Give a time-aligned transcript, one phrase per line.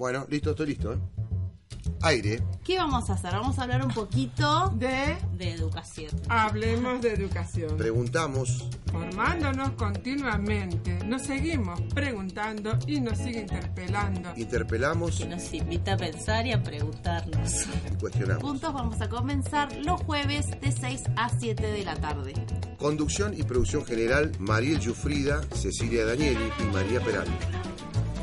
[0.00, 0.94] Bueno, listo, estoy listo.
[0.94, 0.98] ¿eh?
[2.00, 2.42] Aire.
[2.64, 3.32] ¿Qué vamos a hacer?
[3.32, 6.10] Vamos a hablar un poquito de de educación.
[6.30, 7.76] Hablemos de educación.
[7.76, 8.66] Preguntamos.
[8.90, 14.30] Formándonos continuamente, nos seguimos preguntando y nos sigue interpelando.
[14.36, 17.66] Interpelamos Que nos invita a pensar y a preguntarnos.
[17.92, 18.42] y cuestionamos.
[18.42, 22.32] Juntos vamos a comenzar los jueves de 6 a 7 de la tarde.
[22.78, 27.32] Conducción y producción general, Mariel Yufrida, Cecilia Danieli y María Peralta.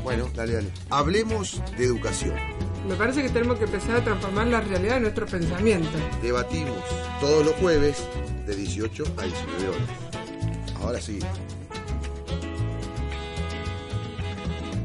[0.08, 0.70] Bueno, dale, dale.
[0.88, 2.34] Hablemos de educación.
[2.88, 5.90] Me parece que tenemos que empezar a transformar la realidad de nuestro pensamiento.
[6.22, 6.78] Debatimos
[7.20, 8.02] todos los jueves
[8.46, 9.88] de 18 a 19 horas.
[10.80, 11.18] Ahora sí.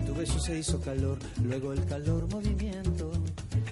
[0.06, 3.10] Tu beso se hizo calor, luego el calor movimiento,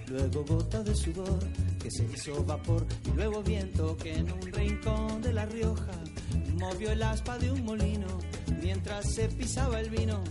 [0.08, 1.40] luego gota de sudor
[1.84, 5.92] que se hizo vapor y luego viento que en un rincón de La Rioja
[6.60, 8.08] movió el aspa de un molino
[8.62, 10.24] mientras se pisaba el vino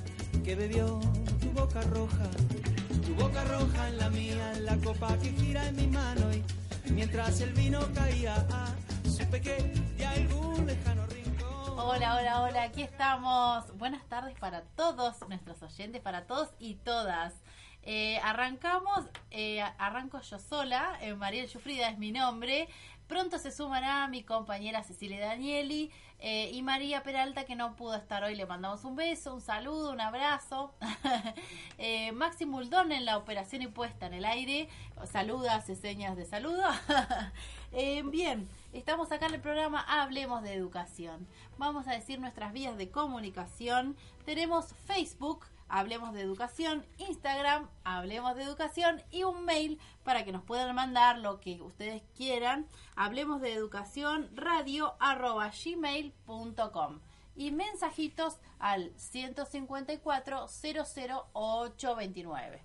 [0.44, 1.00] que bebió
[1.40, 2.30] tu boca roja,
[3.06, 6.92] tu boca roja en la mía, en la copa que gira en mi mano y
[6.92, 9.56] mientras el vino caía, ah, supe que
[9.96, 11.78] de algún lejano rincón.
[11.78, 13.76] Hola, hola, hola, aquí estamos.
[13.78, 17.34] Buenas tardes para todos nuestros oyentes, para todos y todas.
[17.82, 22.68] Eh, arrancamos, eh, arranco yo sola, eh, Mariel Yufrida es mi nombre.
[23.10, 28.22] Pronto se sumará mi compañera Cecilia Danieli eh, y María Peralta que no pudo estar
[28.22, 28.36] hoy.
[28.36, 30.72] Le mandamos un beso, un saludo, un abrazo.
[31.78, 34.68] eh, Maxi Muldón en la operación y puesta en el aire.
[35.10, 36.62] Saluda, hace señas de saludo.
[37.72, 41.28] Eh, bien, estamos acá en el programa Hablemos de Educación.
[41.56, 43.96] Vamos a decir nuestras vías de comunicación.
[44.24, 50.42] Tenemos Facebook, Hablemos de Educación, Instagram, Hablemos de Educación y un mail para que nos
[50.42, 52.66] puedan mandar lo que ustedes quieran.
[52.96, 56.98] Hablemos de Educación, radio arroba gmail.com
[57.36, 62.64] y mensajitos al 154 00829.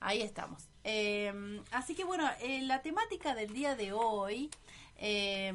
[0.00, 0.66] Ahí estamos.
[0.84, 4.50] Eh, así que bueno, eh, la temática del día de hoy
[4.96, 5.52] eh,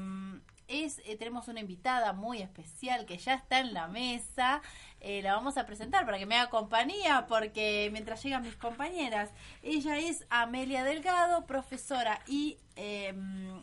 [0.71, 4.61] es, eh, tenemos una invitada muy especial que ya está en la mesa.
[4.99, 9.31] Eh, la vamos a presentar para que me haga compañía, porque mientras llegan mis compañeras,
[9.61, 13.13] ella es Amelia Delgado, profesora y eh,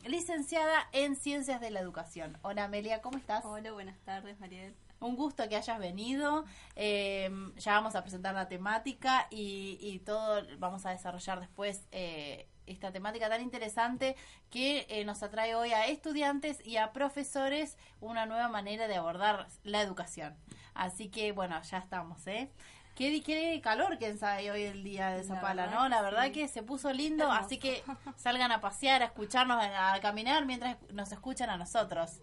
[0.05, 2.37] licenciada en Ciencias de la Educación.
[2.43, 3.45] Hola Amelia, ¿cómo estás?
[3.45, 4.75] Hola, buenas tardes, Mariel.
[5.01, 6.45] Un gusto que hayas venido.
[6.75, 12.49] Eh, ya vamos a presentar la temática y, y todo vamos a desarrollar después eh,
[12.69, 14.17] esta temática tan interesante
[14.51, 19.49] que eh, nos atrae hoy a estudiantes y a profesores una nueva manera de abordar
[19.65, 20.37] la educación.
[20.75, 22.51] Así que bueno, ya estamos, ¿eh?
[22.95, 25.89] Qué, qué calor que hay hoy el día de La Zapala, ¿no?
[25.89, 26.33] La verdad sí.
[26.33, 27.45] que se puso lindo, Hermoso.
[27.45, 27.85] así que
[28.17, 32.21] salgan a pasear, a escucharnos, a, a caminar mientras nos escuchan a nosotros.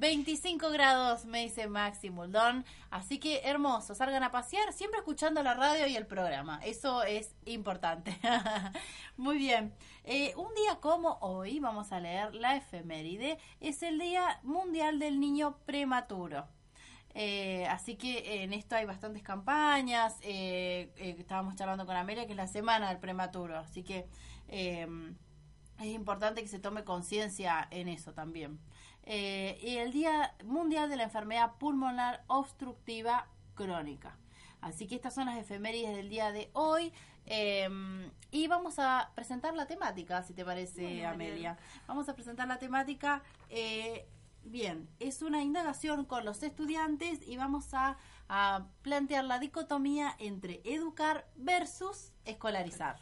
[0.00, 2.64] 25 grados, me dice Maxi Muldón.
[2.90, 6.58] Así que hermoso, salgan a pasear, siempre escuchando la radio y el programa.
[6.64, 8.18] Eso es importante.
[9.18, 9.74] Muy bien.
[10.04, 15.20] Eh, un día como hoy, vamos a leer la efeméride, es el Día Mundial del
[15.20, 16.48] Niño Prematuro.
[17.12, 20.16] Eh, así que en esto hay bastantes campañas.
[20.22, 23.58] eh, estábamos charlando con Amelia, que es la semana del prematuro.
[23.58, 24.06] Así que
[24.48, 28.58] es importante que se tome conciencia en eso también.
[29.12, 33.26] Eh, y el Día Mundial de la Enfermedad Pulmonar Obstructiva
[33.56, 34.16] Crónica.
[34.60, 36.92] Así que estas son las efemérides del día de hoy.
[37.26, 37.68] eh,
[38.30, 41.04] y vamos a presentar la temática, si te parece.
[41.04, 41.58] Amelia.
[41.88, 43.24] Vamos a presentar la temática.
[43.48, 44.06] eh,
[44.44, 47.98] bien, es una indagación con los estudiantes y vamos a,
[48.28, 53.00] a plantear la dicotomía entre educar versus escolarizar.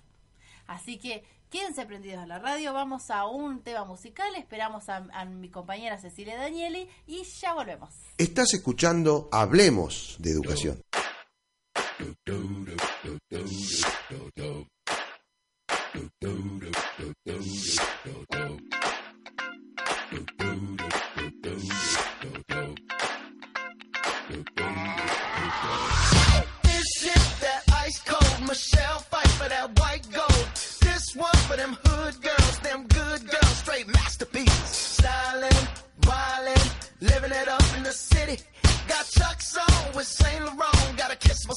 [0.66, 5.24] Así que quédense prendidos a la radio, vamos a un tema musical, esperamos a, a
[5.24, 7.94] mi compañera Cecilia Danieli y ya volvemos.
[8.18, 10.80] Estás escuchando Hablemos de Educación.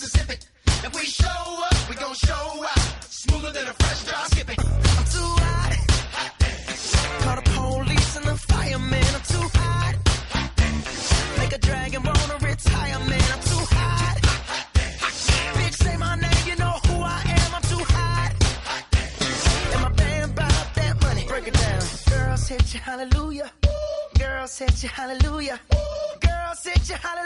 [0.00, 0.38] Mississippi.
[0.86, 3.02] If we show up, we gon' show out.
[3.02, 4.56] Smoother than a fresh drop skipping.
[4.60, 5.74] I'm too hot.
[7.24, 9.10] Call the police and the fireman.
[9.16, 9.94] I'm too hot.
[11.38, 13.28] Make a dragon wanna retire, man.
[13.34, 14.18] I'm too hot.
[15.58, 17.54] Bitch, say my name, you know who I am.
[17.56, 18.32] I'm too hot.
[19.72, 21.24] And my band bought that money.
[21.26, 21.82] Break it down.
[22.08, 23.50] Girls hit you, hallelujah.
[24.16, 25.58] Girls hit you, hallelujah.
[26.20, 27.17] Girls hit you, hallelujah.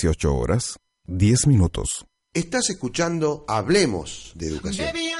[0.00, 0.78] 18 horas
[1.08, 2.06] 10 minutos.
[2.32, 4.86] Estás escuchando Hablemos de Educación.
[4.86, 5.10] Baby,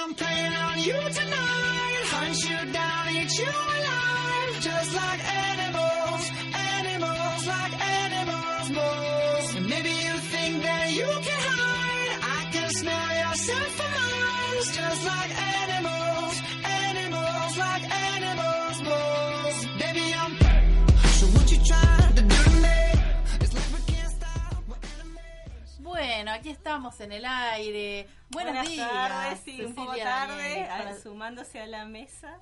[26.20, 28.06] Bueno, aquí estamos en el aire.
[28.28, 28.90] Buenos Buenas días.
[28.92, 32.36] tardes, sí, un poco tarde, para- sumándose a la mesa.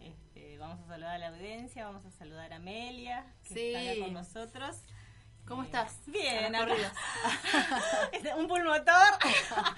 [0.00, 3.72] Este, vamos a saludar a la audiencia, vamos a saludar a Amelia, que Sí.
[3.72, 4.76] está acá con nosotros.
[5.46, 5.96] ¿Cómo Eh, estás?
[6.06, 6.52] Bien,
[8.36, 9.14] un pulmotor.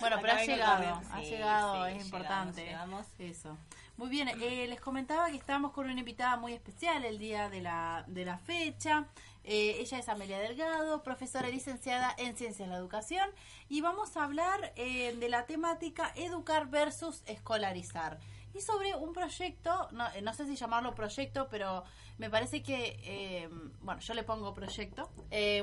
[0.00, 2.64] Bueno, pero ha llegado, ha llegado, sí, es llegamos, importante.
[2.64, 3.06] llegamos.
[3.20, 3.56] Eso.
[3.96, 7.60] Muy bien, eh, les comentaba que estamos con una invitada muy especial el día de
[7.62, 9.06] la, de la fecha.
[9.50, 13.30] Eh, ella es Amelia Delgado, profesora licenciada en Ciencias de la Educación.
[13.70, 18.18] Y vamos a hablar eh, de la temática Educar versus Escolarizar.
[18.52, 21.84] Y sobre un proyecto, no, eh, sé si llamarlo proyecto, pero
[22.18, 23.48] me parece que,
[23.80, 25.08] bueno, yo le pongo proyecto,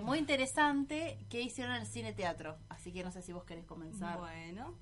[0.01, 2.57] muy interesante que hicieron en el cine teatro.
[2.69, 4.17] Así que no sé si vos querés comenzar.
[4.17, 4.73] Bueno,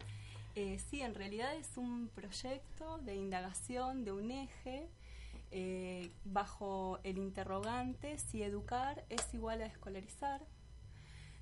[0.55, 4.87] sí, en realidad es un proyecto de indagación de un eje
[5.55, 10.41] eh, bajo el interrogante si educar es igual a escolarizar.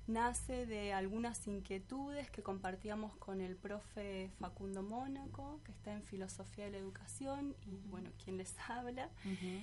[0.06, 6.66] Nace de algunas inquietudes que compartíamos con el profe Facundo Mónaco, que está en Filosofía
[6.66, 9.08] de la Educación, y bueno, quien les habla,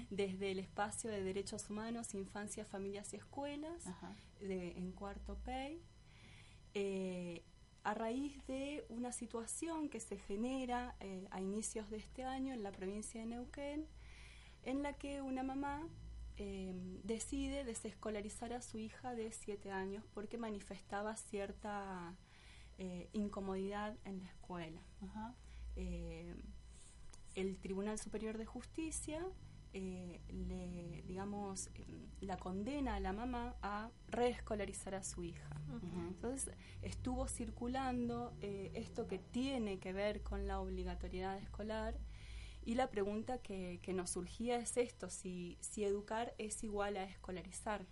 [0.09, 3.85] desde el espacio de Derechos Humanos, Infancia, Familias y Escuelas,
[4.39, 5.79] de, en Cuarto PEI.
[6.73, 7.43] Eh,
[7.83, 12.63] a raíz de una situación que se genera eh, a inicios de este año en
[12.63, 13.87] la provincia de Neuquén,
[14.63, 15.87] en la que una mamá
[16.37, 16.73] eh,
[17.03, 22.15] decide desescolarizar a su hija de 7 años porque manifestaba cierta
[22.77, 24.81] eh, incomodidad en la escuela.
[25.75, 26.35] Eh,
[27.35, 29.25] el Tribunal Superior de Justicia
[29.71, 35.49] eh, le, digamos, em, la condena a la mamá a reescolarizar a su hija.
[36.07, 41.95] Entonces estuvo circulando eh, esto que tiene que ver con la obligatoriedad escolar
[42.65, 47.03] y la pregunta que, que nos surgía es esto, si, si educar es igual a
[47.03, 47.85] escolarizar,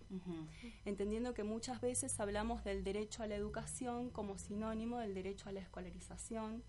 [0.86, 5.52] entendiendo que muchas veces hablamos del derecho a la educación como sinónimo del derecho a
[5.52, 6.64] la escolarización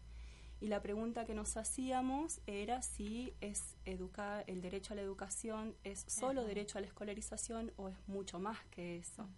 [0.61, 5.77] y la pregunta que nos hacíamos era si es educar el derecho a la educación
[5.85, 9.29] es solo derecho a la escolarización o es mucho más que eso.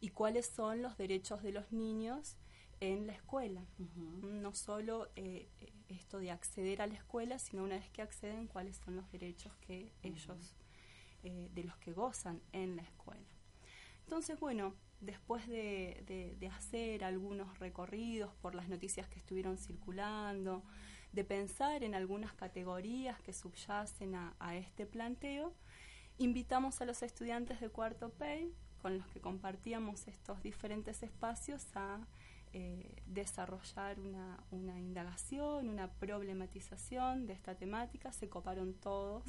[0.00, 2.36] Y cuáles son los derechos de los niños
[2.82, 3.64] en la escuela.
[4.22, 8.48] No solo eh, eh, esto de acceder a la escuela sino una vez que acceden
[8.48, 10.56] cuáles son los derechos que ellos
[11.22, 13.30] eh, de los que gozan en la escuela.
[14.04, 20.62] Entonces, bueno, después de, de- de hacer algunos recorridos por las noticias que estuvieron circulando,
[21.12, 25.54] de pensar en algunas categorías que subyacen a, a este planteo,
[26.18, 32.00] invitamos a los estudiantes de cuarto PEI, con los que compartíamos estos diferentes espacios, a
[32.52, 38.12] eh, desarrollar una, una indagación, una problematización de esta temática.
[38.12, 39.24] Se coparon todos.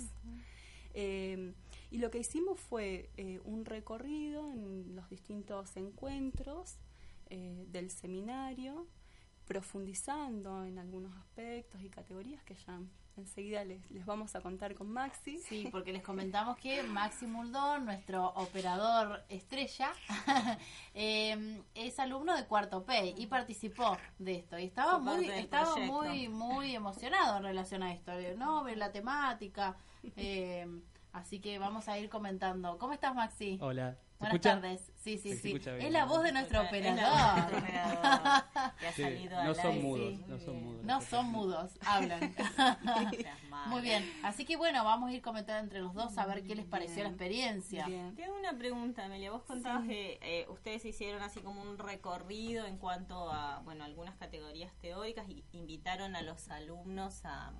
[0.93, 1.53] Eh,
[1.89, 6.77] y lo que hicimos fue eh, un recorrido en los distintos encuentros
[7.29, 8.85] del seminario,
[9.45, 12.79] profundizando en algunos aspectos y categorías que ya
[13.17, 15.37] enseguida les, les vamos a contar con Maxi.
[15.37, 19.91] Sí, porque les comentamos que Maxi Muldón, nuestro operador estrella,
[20.93, 24.57] eh, es alumno de Cuarto P y participó de esto.
[24.57, 25.93] Y estaba muy, estaba proyecto.
[25.93, 28.11] muy, muy emocionado en relación a esto.
[28.13, 29.77] Eh, No, ve la temática.
[30.15, 30.67] eh,
[31.11, 32.77] así que vamos a ir comentando.
[32.79, 33.59] ¿Cómo estás, Maxi?
[33.61, 33.97] Hola.
[34.23, 34.61] ¿Se Buenas escucha?
[34.61, 34.89] tardes.
[35.03, 35.59] Sí, sí, sí.
[35.79, 36.97] Es la voz de nuestro operador.
[36.97, 38.43] nuestro operador,
[38.79, 40.83] que ha Sí, salido al no son mudos, Sí, no son mudos.
[40.85, 42.33] No son mudos, hablan.
[43.67, 46.55] Muy bien, así que bueno, vamos a ir comentando entre los dos a ver qué
[46.55, 47.85] les pareció la experiencia.
[47.85, 48.15] Bien.
[48.15, 49.31] Tengo una pregunta, Amelia.
[49.31, 54.15] Vos contabas que eh, ustedes hicieron así como un recorrido en cuanto a, bueno, algunas
[54.15, 57.51] categorías teóricas y invitaron a los alumnos a,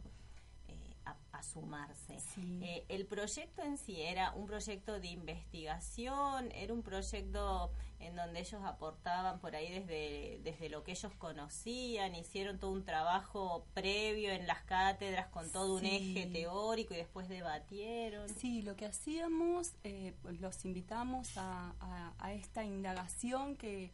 [1.05, 2.19] a, a sumarse.
[2.19, 2.59] Sí.
[2.63, 8.41] Eh, el proyecto en sí era un proyecto de investigación, era un proyecto en donde
[8.41, 14.31] ellos aportaban por ahí desde, desde lo que ellos conocían, hicieron todo un trabajo previo
[14.31, 18.27] en las cátedras con todo un eje teórico y después debatieron.
[18.29, 23.91] Sí, lo que hacíamos, eh, los invitamos a, a- a esta indagación que,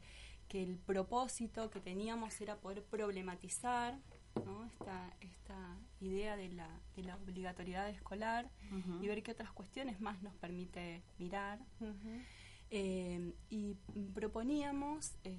[0.47, 3.95] que el propósito que teníamos era poder problematizar
[4.43, 4.65] ¿no?
[4.65, 8.49] esta, esta idea de la, de la obligatoriedad escolar
[9.01, 11.59] y ver qué otras cuestiones más nos permite mirar.
[12.71, 13.75] Eh, y
[14.13, 15.35] proponíamos eh,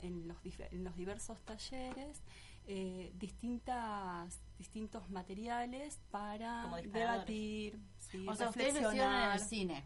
[0.00, 0.38] en, los,
[0.70, 2.22] en los diversos talleres
[2.66, 6.64] eh, distintas distintos materiales para
[7.00, 9.84] debatir, sí, O sea, ustedes en el cine.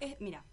[0.00, 0.44] Es- mira,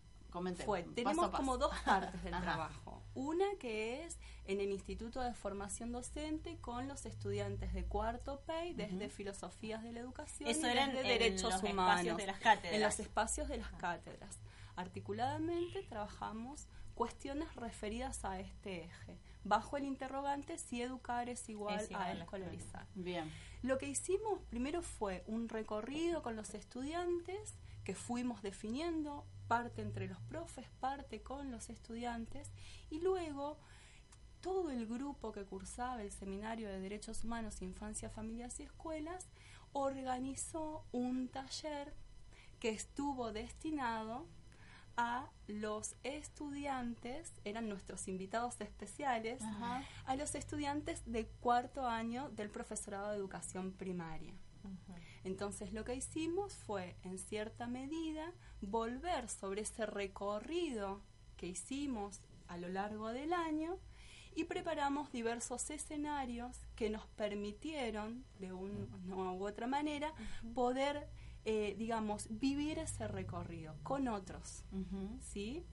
[0.65, 1.37] Fue, tenemos paso.
[1.37, 2.43] como dos partes del Ajá.
[2.43, 3.01] trabajo.
[3.15, 8.73] Una que es en el Instituto de Formación Docente con los estudiantes de cuarto PEI
[8.73, 12.17] desde Filosofías de la Educación Eso y desde en Derechos Humanos.
[12.17, 12.73] de las cátedras.
[12.73, 14.39] En los espacios de las cátedras.
[14.75, 21.89] Articuladamente trabajamos cuestiones referidas a este eje, bajo el interrogante si educar es igual Es
[21.89, 22.85] igual a a la escolarizar.
[22.95, 23.31] Bien.
[23.63, 30.07] Lo que hicimos primero fue un recorrido con los estudiantes que fuimos definiendo, parte entre
[30.07, 32.51] los profes, parte con los estudiantes,
[32.89, 33.57] y luego
[34.41, 39.27] todo el grupo que cursaba el Seminario de Derechos Humanos, Infancia, Familias y Escuelas
[39.71, 41.93] organizó un taller
[42.59, 44.25] que estuvo destinado
[44.95, 49.83] a los estudiantes, eran nuestros invitados especiales, Ajá.
[50.05, 54.33] a los estudiantes de cuarto año del profesorado de educación primaria.
[55.23, 61.01] Entonces lo que hicimos fue, en cierta medida, volver sobre ese recorrido
[61.37, 63.79] que hicimos a lo largo del año
[64.35, 70.13] y preparamos diversos escenarios que nos permitieron, de una u otra manera,
[70.53, 71.07] poder,
[71.45, 74.63] eh, digamos, vivir ese recorrido con otros,
[75.21, 75.63] ¿sí?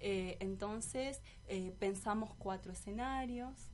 [0.00, 3.70] Eh, entonces, eh, pensamos cuatro escenarios.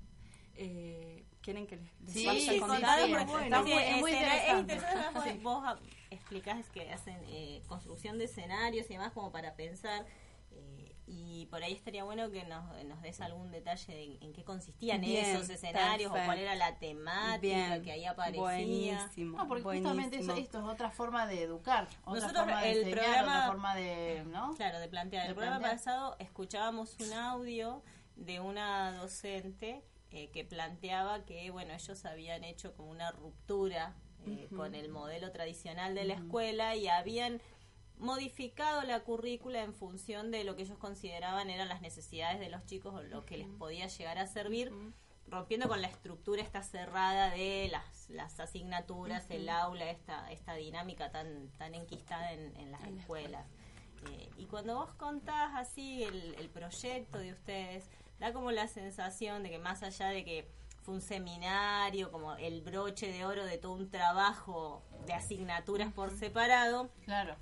[1.49, 3.07] ¿Quieren que les, les Sí, vaya sí, contando?
[3.07, 3.38] sí, Bueno.
[3.38, 4.75] está muy- es muy escena- interesante.
[4.75, 5.33] interesante.
[5.33, 5.38] Sí.
[5.43, 5.78] Vos
[6.11, 10.05] explicás que hacen eh, construcción de escenarios y demás como para pensar.
[10.50, 14.45] eh, y por ahí estaría bueno que nos, nos des algún detalle de en qué
[14.45, 18.43] consistían Bien, esos escenarios o cuál era la temática Bien, que ahí aparecía.
[18.43, 22.73] buenísimo, No, porque justamente eso, esto es otra forma de educar, otra Nosotros forma de
[22.73, 24.55] el enseñar, programa- otra forma de, ¿no?
[24.55, 25.23] Claro, de plantear.
[25.25, 27.83] De el programa pasado escuchábamos un audio
[28.17, 33.95] de una docente eh, que planteaba que, bueno, ellos habían hecho como una ruptura
[34.27, 37.41] eh, con el modelo tradicional de la escuela y habían
[37.99, 42.65] modificado la currícula en función de lo que ellos consideraban eran las necesidades de los
[42.67, 44.73] chicos o lo que les podía llegar a servir
[45.27, 51.11] rompiendo con la estructura esta cerrada de las, las asignaturas, el aula, esta, esta dinámica
[51.11, 53.47] tan, tan enquistada en, en las En la escuelas.
[54.11, 59.43] Eh, y cuando vos contás así el, el proyecto de ustedes, da como la sensación
[59.43, 60.49] de que más allá de que
[60.83, 66.11] fue un seminario, como el broche de oro de todo un trabajo de asignaturas por
[66.11, 67.37] separado, Claro.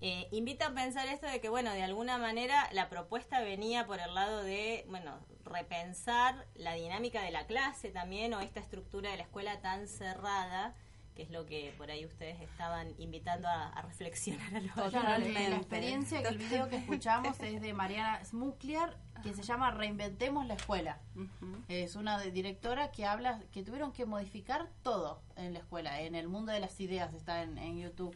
[0.00, 4.00] eh, invita a pensar esto de que, bueno, de alguna manera la propuesta venía por
[4.00, 9.16] el lado de, bueno, repensar la dinámica de la clase también o esta estructura de
[9.18, 10.74] la escuela tan cerrada,
[11.16, 15.48] que es lo que por ahí ustedes estaban invitando a, a reflexionar a los Totalmente.
[15.48, 20.46] la experiencia que el video que escuchamos es de Mariana Smukliar, que se llama Reinventemos
[20.46, 21.00] la escuela.
[21.68, 26.14] Es una de- directora que habla que tuvieron que modificar todo en la escuela, en
[26.14, 28.14] el mundo de las ideas, está en, en YouTube.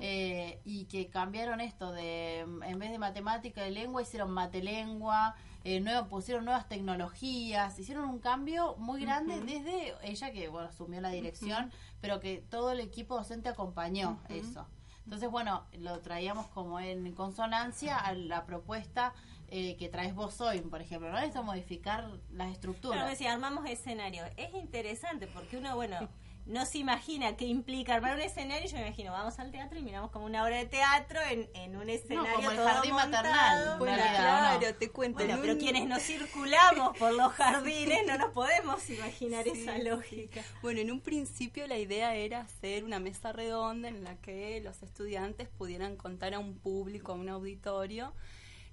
[0.00, 5.80] Eh, y que cambiaron esto de, en vez de matemática y lengua, hicieron matelengua, eh,
[5.80, 11.10] nuevo, pusieron nuevas tecnologías, hicieron un cambio muy grande desde ella que bueno, asumió la
[11.10, 14.66] dirección, pero que todo el equipo docente acompañó eso.
[15.04, 19.12] Entonces, bueno, lo traíamos como en consonancia a la propuesta
[19.48, 21.18] eh, que traes vos hoy, por ejemplo, ¿no?
[21.18, 22.96] Esto modificar las estructuras.
[22.96, 24.24] Claro, decía, armamos escenario.
[24.36, 25.96] Es interesante porque uno, bueno,
[26.46, 28.68] no se imagina qué implica armar un escenario.
[28.68, 31.76] Yo me imagino, vamos al teatro y miramos como una obra de teatro en, en
[31.76, 33.22] un escenario como el todo jardín montado.
[33.24, 34.74] maternal, Bueno, realidad, ¿o claro, no?
[34.78, 35.18] te cuento.
[35.18, 39.76] Bueno, pero un- quienes no circulamos por los jardines no nos podemos imaginar Sí, esa
[39.76, 39.82] sí.
[39.82, 40.42] lógica.
[40.62, 44.82] Bueno, en un principio la idea era hacer una mesa redonda en la que los
[44.82, 48.12] estudiantes pudieran contar a un público, a un auditorio,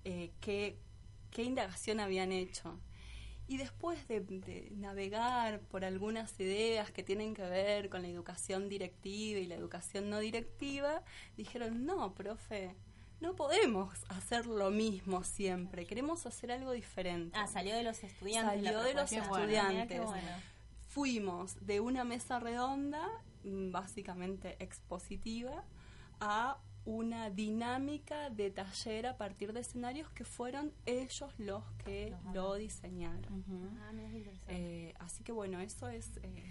[0.04, 0.78] eh, qué,
[1.32, 2.80] qué indagación habían hecho.
[3.48, 8.70] Y después de, de navegar por algunas ideas que tienen que ver con la educación
[8.70, 11.04] directiva y la educación no directiva,
[11.36, 12.76] dijeron, no, profe,
[13.22, 17.38] no podemos hacer lo mismo siempre, queremos hacer algo diferente.
[17.38, 18.64] Ah, salió de los estudiantes.
[18.64, 20.02] Salió la de los estudiantes.
[20.04, 20.52] Bueno.
[20.88, 23.08] fuimos de una mesa redonda,
[23.44, 25.64] mm, básicamente expositiva,
[26.20, 32.34] a una dinámica de taller a partir de escenarios que fueron ellos los que Los
[32.34, 33.46] lo diseñaron.
[33.88, 34.32] Ah, mira.
[34.48, 36.10] Eh, así que bueno, eso es...
[36.24, 36.44] eh,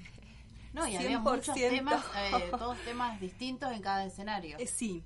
[0.72, 1.68] No, y había muchos 100%.
[1.70, 4.56] temas, eh, todos temas distintos en cada escenario.
[4.58, 5.02] eh, sí,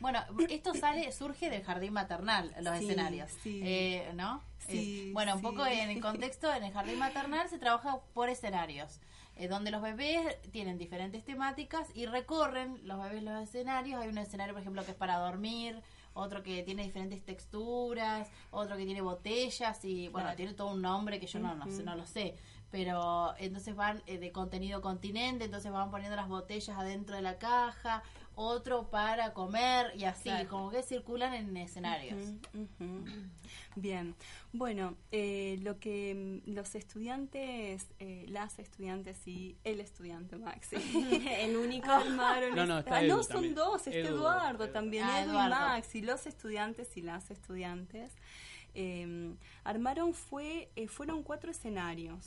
[0.00, 3.60] Bueno, esto sale, surge del jardín maternal, los Sí, escenarios, sí.
[3.64, 4.42] Eh, ¿no?
[4.58, 8.28] Sí, Eh, bueno, un poco en el contexto, en el jardín maternal se trabaja por
[8.28, 9.00] escenarios,
[9.36, 14.00] eh, donde los bebés tienen diferentes temáticas y recorren los bebés los escenarios.
[14.00, 15.80] Hay un escenario, por ejemplo, que es para dormir,
[16.14, 20.36] otro que tiene diferentes texturas, otro que tiene botellas y, bueno, Claro.
[20.36, 22.34] tiene todo un nombre que yo no, no, sé, no lo sé.
[22.70, 27.38] Pero entonces van eh, de contenido continente, entonces van poniendo las botellas adentro de la
[27.38, 28.02] caja,
[28.38, 30.48] otro para comer y así, Claro.
[30.48, 32.18] como que circulan en escenarios.
[33.74, 34.14] Bien,
[34.52, 40.76] bueno, eh, lo que mm, los estudiantes, eh, las estudiantes y el estudiante Maxi
[41.40, 41.90] el único.
[41.90, 43.54] armaron No, no, está Ah, Edu no, son también.
[43.54, 44.72] dos, está Edu, Eduardo Edu.
[44.72, 45.48] también, Ah, Edu Eduardo.
[45.56, 48.12] y Maxi, los estudiantes y las estudiantes
[48.74, 52.24] eh, armaron fue eh, fueron cuatro escenarios.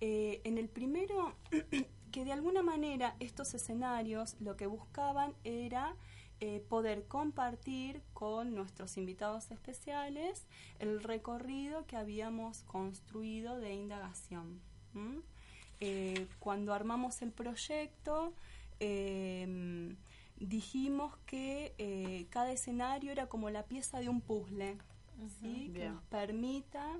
[0.00, 1.34] Eh, en el primero,
[2.10, 5.94] que de alguna manera estos escenarios lo que buscaban era
[6.40, 10.46] eh, poder compartir con nuestros invitados especiales
[10.78, 14.60] el recorrido que habíamos construido de indagación.
[15.80, 18.32] Eh, cuando armamos el proyecto,
[18.80, 19.94] eh,
[20.40, 24.78] dijimos que eh, cada escenario era como la pieza de un puzzle,
[25.40, 25.70] ¿sí?
[25.74, 26.98] que nos permita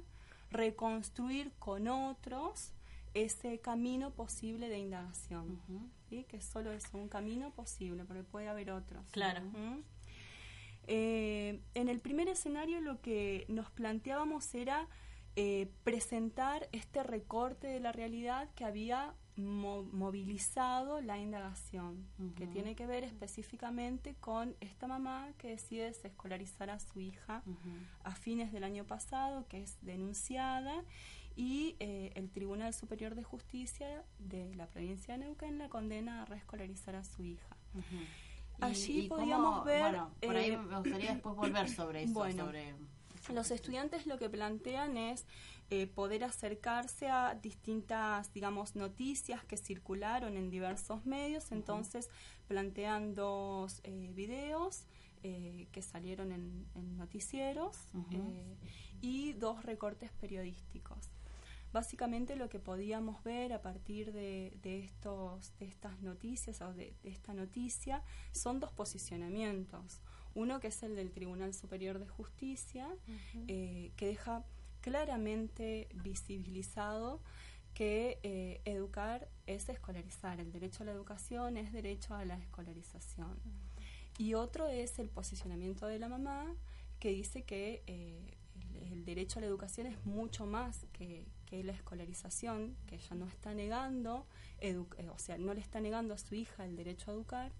[0.51, 2.73] reconstruir con otros
[3.15, 5.61] ese camino posible de indagación.
[6.09, 6.25] ¿sí?
[6.25, 9.05] que solo es un camino posible, porque puede haber otros.
[9.13, 9.43] Claro.
[10.87, 14.89] Eh, en el primer escenario lo que nos planteábamos era
[15.37, 22.75] eh, presentar este recorte de la realidad que había mo- movilizado la indagación, que tiene
[22.75, 27.43] que ver específicamente con esta mamá que decide desescolarizar a su hija
[28.03, 30.83] a fines del año pasado, que es denunciada,
[31.37, 36.25] y eh, el Tribunal Superior de Justicia de la provincia de Neuquén la condena a
[36.25, 37.57] reescolarizar a su hija.
[38.61, 39.83] Allí y podíamos ver...
[39.83, 42.13] Bueno, por ahí eh, me gustaría después volver sobre eso.
[42.13, 42.47] Bueno.
[42.47, 42.75] sobre
[43.33, 45.27] Los estudiantes lo que plantean es
[45.71, 51.53] eh, poder acercarse a distintas, digamos, noticias que circularon en diversos medios.
[51.53, 52.11] Entonces
[52.49, 54.87] plantean dos eh, videos
[55.23, 57.77] eh, que salieron en, en noticieros
[58.11, 58.57] eh,
[59.03, 61.11] y dos recortes periodísticos.
[61.73, 66.95] Básicamente lo que podíamos ver a partir de, de estos, de estas noticias o de,
[67.03, 68.03] de esta noticia
[68.33, 70.01] son dos posicionamientos.
[70.35, 72.89] Uno que es el del Tribunal Superior de Justicia,
[73.49, 74.45] eh, que deja
[74.81, 77.21] claramente visibilizado
[77.75, 83.39] que eh, educar es escolarizar, el derecho a la educación es derecho a la escolarización.
[84.19, 86.55] Y otro es el posicionamiento de la mamá,
[86.99, 88.37] que dice que eh,
[88.75, 93.17] el, el derecho a la educación es mucho más que, que la escolarización, que ella
[93.17, 94.25] no está negando,
[94.61, 97.51] edu- eh, o sea, no le está negando a su hija el derecho a educar,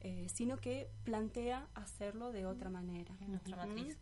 [0.00, 3.14] eh, sino que plantea hacerlo de otra manera.
[3.20, 3.50] En Ujú.
[3.50, 3.98] matriz.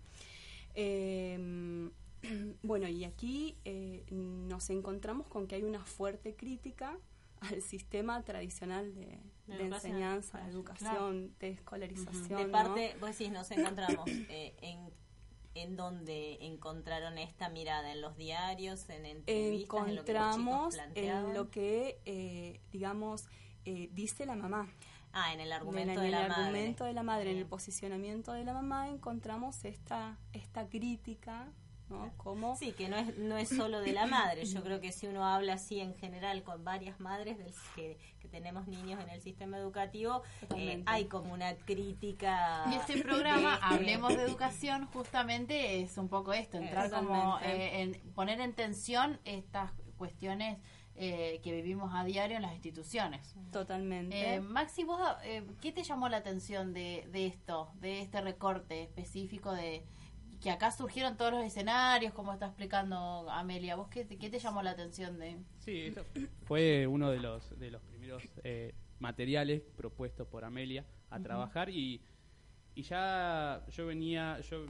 [0.76, 1.90] Eh,
[2.62, 6.96] bueno, y aquí eh, nos encontramos con que hay una fuerte crítica
[7.40, 10.56] al sistema tradicional de, De de educación, enseñanza, de claro.
[10.58, 12.28] educación, de escolarización.
[12.38, 12.52] De ¿no?
[12.52, 14.90] parte, vos decís, nos encontramos en,
[15.54, 20.74] en donde encontraron esta mirada, en los diarios, en entrevistas, en lo que los chicos
[20.74, 23.28] encontramos en lo que, eh, digamos,
[23.64, 24.68] eh, dice la mamá.
[25.12, 26.42] Ah, en el En argumento de la el madre.
[26.42, 31.52] argumento de la madre, en el posicionamiento de la mamá, encontramos esta, esta crítica,
[31.88, 32.12] ¿no?
[32.16, 34.44] Como Sí, que no es, no es solo de la madre.
[34.46, 38.28] Yo creo que si uno habla así en general con varias madres del, que, que
[38.28, 40.22] tenemos niños en el sistema educativo,
[40.56, 42.64] eh, hay como una crítica.
[42.70, 47.82] Y este programa, de- Hablemos de Educación, justamente es un poco esto, entrar como eh,
[47.82, 50.58] en poner en tensión estas cuestiones
[50.96, 53.34] eh, que vivimos a diario en las instituciones.
[53.50, 54.34] totalmente.
[54.34, 58.82] Eh, Maxi, vos, eh, ¿qué te llamó la atención de, de esto, de este recorte
[58.82, 59.84] específico de
[60.44, 63.76] que acá surgieron todos los escenarios, como está explicando Amelia?
[63.76, 65.38] ¿Vos qué, te- qué te llamó la atención de...?
[65.58, 66.04] Sí, esto
[66.44, 72.02] fue uno de los, de los primeros eh, materiales propuestos por Amelia a trabajar y,
[72.74, 74.66] y ya yo venía, yo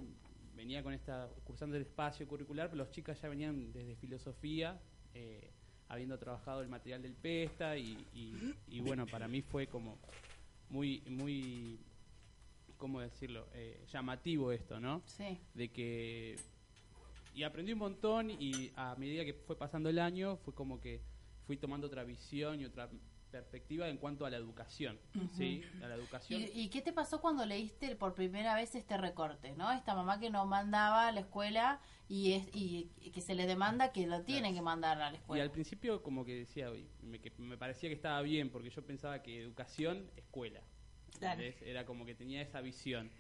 [0.55, 4.81] venía con esta, cursando el espacio curricular, pero los chicas ya venían desde filosofía,
[5.13, 5.51] eh,
[5.89, 9.99] habiendo trabajado el material del PESTA y, y- y bueno, para mí fue como
[10.69, 11.81] muy, muy,
[12.77, 13.47] ¿cómo decirlo?
[13.55, 15.03] Eh, llamativo esto, ¿no?
[15.07, 15.39] Sí.
[15.55, 16.37] de que
[17.35, 21.01] y aprendí un montón y a medida que fue pasando el año fue como que
[21.47, 22.89] fui tomando otra visión y otra
[23.33, 24.97] perspectiva en cuanto a la educación,
[25.33, 25.61] ¿sí?
[25.83, 26.41] A la educación.
[26.41, 29.73] ¿Y, y qué te pasó cuando leíste por primera vez este recorte, no?
[29.73, 33.91] Esta mamá que no mandaba a la escuela y, es, y que se le demanda
[33.91, 35.43] que lo tienen que mandar a la Y escuela.
[35.43, 36.71] al principio como que decía,
[37.03, 40.61] me, que me parecía que estaba bien porque yo pensaba que educación, escuela.
[41.65, 43.11] Era como que tenía esa visión.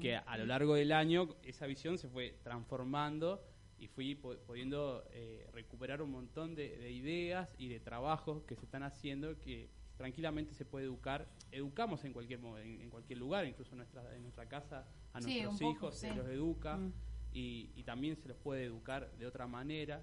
[0.00, 3.44] Que a lo largo del año esa visión se fue transformando
[3.78, 8.64] y fui pudiendo eh, recuperar un montón de, de ideas y de trabajos que se
[8.64, 13.72] están haciendo que tranquilamente se puede educar educamos en cualquier en, en cualquier lugar incluso
[13.72, 16.16] en nuestra en nuestra casa a Sí, nuestros poco, hijos se sí.
[16.16, 16.92] los educa Mm.
[17.34, 20.02] y, y también se los puede educar de otra manera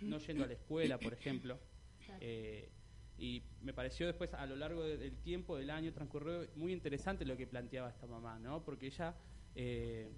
[0.00, 1.58] no yendo a la escuela por ejemplo
[2.20, 2.70] Eh,
[3.18, 7.24] y me pareció después a lo largo de- del tiempo del año transcurrió muy interesante
[7.24, 9.14] lo que planteaba esta mamá no porque ella
[9.54, 10.10] eh,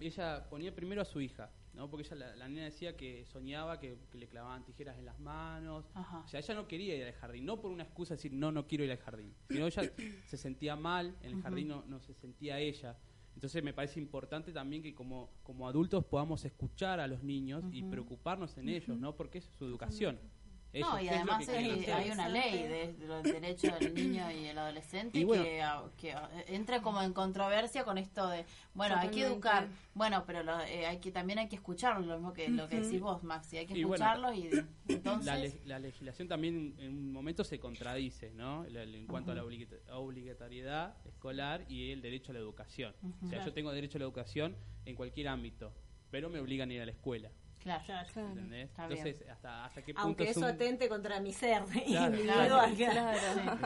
[0.00, 3.78] ella ponía primero a su hija no porque ella la, la nena decía que soñaba
[3.78, 5.84] que, que le clavaban tijeras en las manos.
[5.94, 6.20] Ajá.
[6.24, 8.50] o sea ella no quería ir al jardín no por una excusa de decir no
[8.50, 9.82] no quiero ir al jardín sino ella
[10.26, 12.96] se sentía mal en el jardín no, no se sentía ella.
[13.34, 17.84] Entonces me parece importante también que como, como adultos podamos escuchar a los niños y
[17.84, 19.14] preocuparnos en ellos, ¿no?
[19.14, 20.18] Porque es su educación.
[20.70, 23.94] Ellos, No, y ¿qué es lo además hay una ley de, de los derechos del
[23.94, 25.42] niño y el adolescente Y bueno.
[25.42, 26.14] que, ah, que
[26.48, 30.84] entra como en controversia con esto de, bueno, hay que educar, bueno, pero lo- eh,
[30.86, 33.66] hay que también hay que escucharlos, lo mismo que lo que decís vos, Maxi, hay
[33.66, 34.50] que Y bueno, escucharlos y
[34.92, 35.24] entonces...
[35.26, 38.66] La, le- la legislación también en un momento se contradice, ¿no?
[38.66, 39.44] En cuanto a la
[39.96, 42.94] obligatoriedad escolar y el derecho a la educación.
[43.24, 44.54] O sea, yo tengo derecho a la educación
[44.84, 45.72] en cualquier ámbito,
[46.10, 47.30] pero me obligan a ir a la escuela.
[49.96, 52.74] Aunque eso atente contra mi ser claro, individual.
[52.76, 53.58] Claro,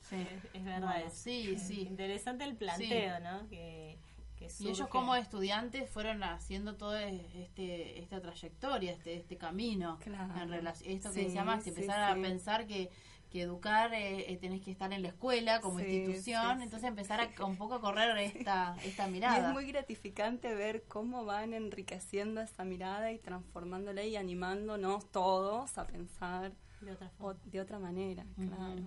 [0.00, 0.26] sí.
[0.52, 1.02] Es verdad.
[1.10, 1.82] Sí, sí.
[1.82, 3.48] Interesante el planteo, ¿no?
[3.48, 3.98] Que,
[4.36, 9.98] que y ellos como estudiantes fueron haciendo toda este, esta trayectoria, este, este camino.
[10.00, 10.40] Claro.
[10.40, 12.90] En relación, esto que sí, decía Max, empezar a pensar que
[13.32, 17.30] que educar, eh, eh, tenés que estar en la escuela como institución, entonces empezar a,
[17.46, 19.48] un poco a correr esta, esta mirada.
[19.48, 25.86] Es muy gratificante ver cómo van enriqueciendo esa mirada y transformándola y animándonos todos a
[25.86, 27.10] pensar de otra,
[27.44, 28.82] de otra manera, claro.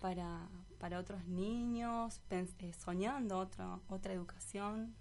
[0.00, 4.94] Para, para otros niños, eh, soñando otra, otra educación,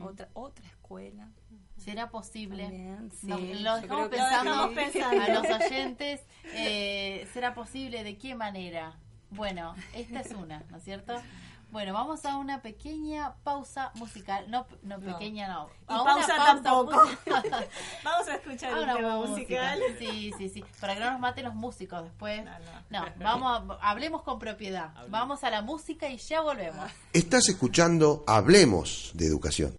[0.00, 1.28] otra, otra escuela.
[1.76, 2.64] ¿Será posible?
[2.64, 3.26] También, sí.
[3.62, 6.20] Lo dejamos pensando a los oyentes.
[6.52, 8.04] Eh, ¿Será posible?
[8.04, 8.98] ¿De qué manera?
[9.30, 11.14] Bueno, esta es una, ¿no es cierto?
[11.74, 14.48] Bueno, vamos a una pequeña pausa musical.
[14.48, 15.68] No, no, pequeña, no.
[15.82, 16.92] Y pausa, pausa, tampoco.
[18.04, 18.72] vamos a escuchar
[19.04, 19.80] un musical.
[19.98, 20.64] Sí, sí, sí.
[20.80, 22.44] Para que no nos maten los músicos después.
[22.90, 24.92] No, vamos a, hablemos con propiedad.
[25.08, 26.88] Vamos a la música y ya volvemos.
[27.12, 29.76] Estás escuchando Hablemos de Educación.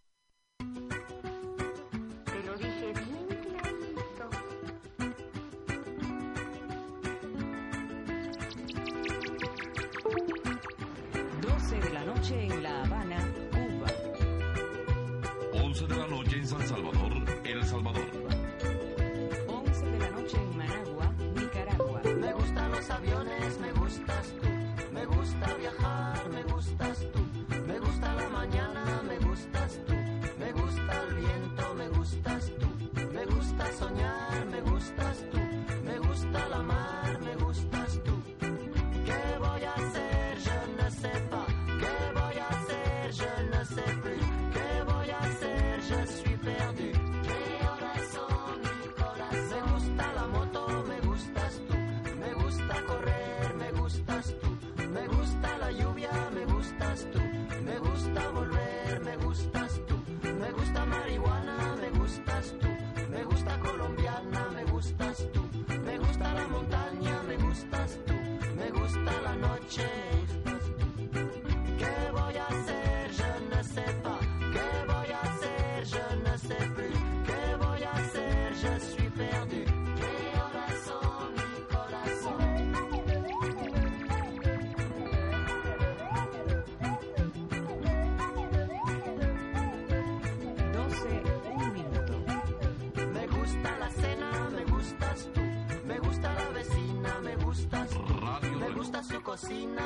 [68.86, 70.15] gusta la noche.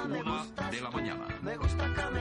[0.08, 0.62] me gusta.
[0.62, 2.19] Una de la mañana.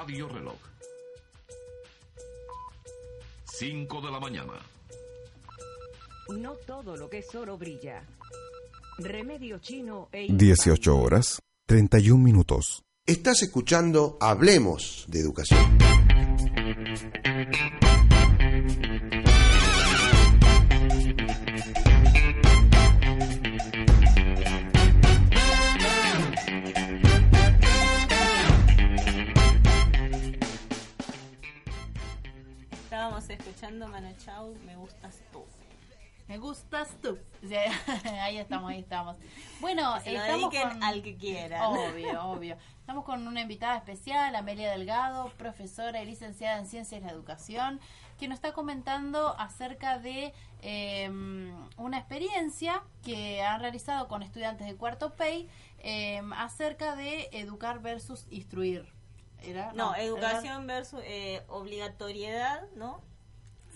[0.00, 0.54] Radio Reloj.
[3.46, 4.52] 5 de la mañana.
[6.38, 8.06] No todo lo que es oro brilla.
[8.98, 12.84] Remedio chino e 18 horas, 31 minutos.
[13.06, 15.97] Estás escuchando Hablemos de Educación.
[40.00, 40.82] Se lo dediquen con...
[40.82, 41.62] al que quieran.
[41.62, 42.56] Obvio, obvio.
[42.80, 47.80] Estamos con una invitada especial, Amelia Delgado, profesora y licenciada en Ciencias de la Educación,
[48.18, 50.32] que nos está comentando acerca de
[50.62, 51.10] eh,
[51.76, 55.48] una experiencia que han realizado con estudiantes de cuarto PEI
[55.80, 58.90] eh, acerca de educar versus instruir.
[59.42, 59.72] ¿Era?
[59.72, 63.00] No, educación versus eh, obligatoriedad, ¿no?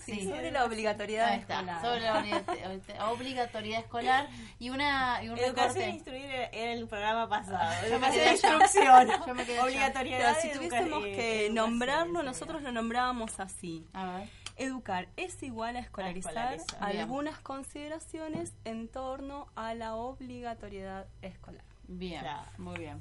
[0.05, 1.83] Sí, sobre la obligatoriedad Ahí está, escolar.
[1.83, 7.29] sobre la obligat- obligatoriedad escolar y una y un Educación e instruir era el programa
[7.29, 7.87] pasado.
[7.87, 9.09] Educación e instrucción.
[9.27, 9.65] Yo me allá.
[9.65, 10.37] Obligatoriedad.
[10.41, 13.87] Pero si tuviésemos eh, que educación nombrarlo, nosotros lo nombrábamos así.
[13.93, 14.29] A ver.
[14.57, 16.89] Educar es igual a escolarizar, escolarizar.
[16.91, 17.01] Bien.
[17.03, 21.65] algunas consideraciones en torno a la obligatoriedad escolar.
[21.89, 22.51] Bien, Claro.
[22.59, 23.01] muy bien.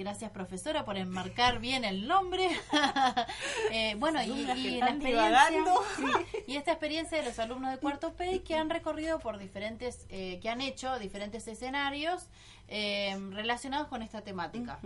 [0.00, 2.48] Gracias, profesora, por enmarcar bien el nombre.
[3.72, 5.82] Eh, bueno, y, Alumnas que y la están experiencia, divagando.
[5.96, 10.06] sí, y esta experiencia de los alumnos de cuarto P que han recorrido por diferentes,
[10.08, 12.26] eh, que han hecho diferentes escenarios
[12.68, 14.80] eh, relacionados con esta temática.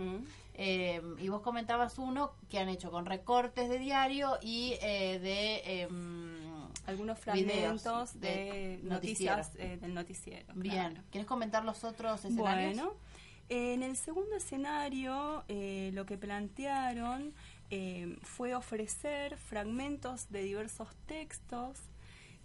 [0.57, 5.81] Eh, y vos comentabas uno que han hecho con recortes de diario y eh, de
[5.81, 6.45] em,
[6.85, 10.53] Algunos fragmentos de, noticias eh, del noticiero.
[10.55, 11.01] Bien, claro.
[11.11, 12.75] ¿quieres comentar los otros escenarios?
[12.75, 12.93] Bueno,
[13.49, 17.33] en el segundo escenario eh, lo que plantearon
[17.69, 21.79] eh, fue ofrecer fragmentos de diversos textos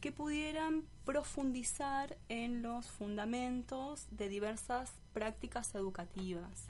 [0.01, 6.69] que pudieran profundizar en los fundamentos de diversas prácticas educativas,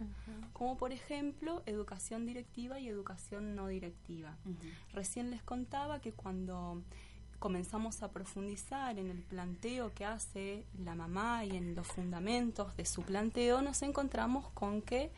[0.53, 4.37] como por ejemplo educación directiva y educación no directiva.
[4.93, 6.83] Recién les contaba que cuando
[7.41, 12.85] comenzamos a profundizar en el planteo que hace la mamá y en los fundamentos de
[12.85, 15.11] su planteo, nos encontramos con que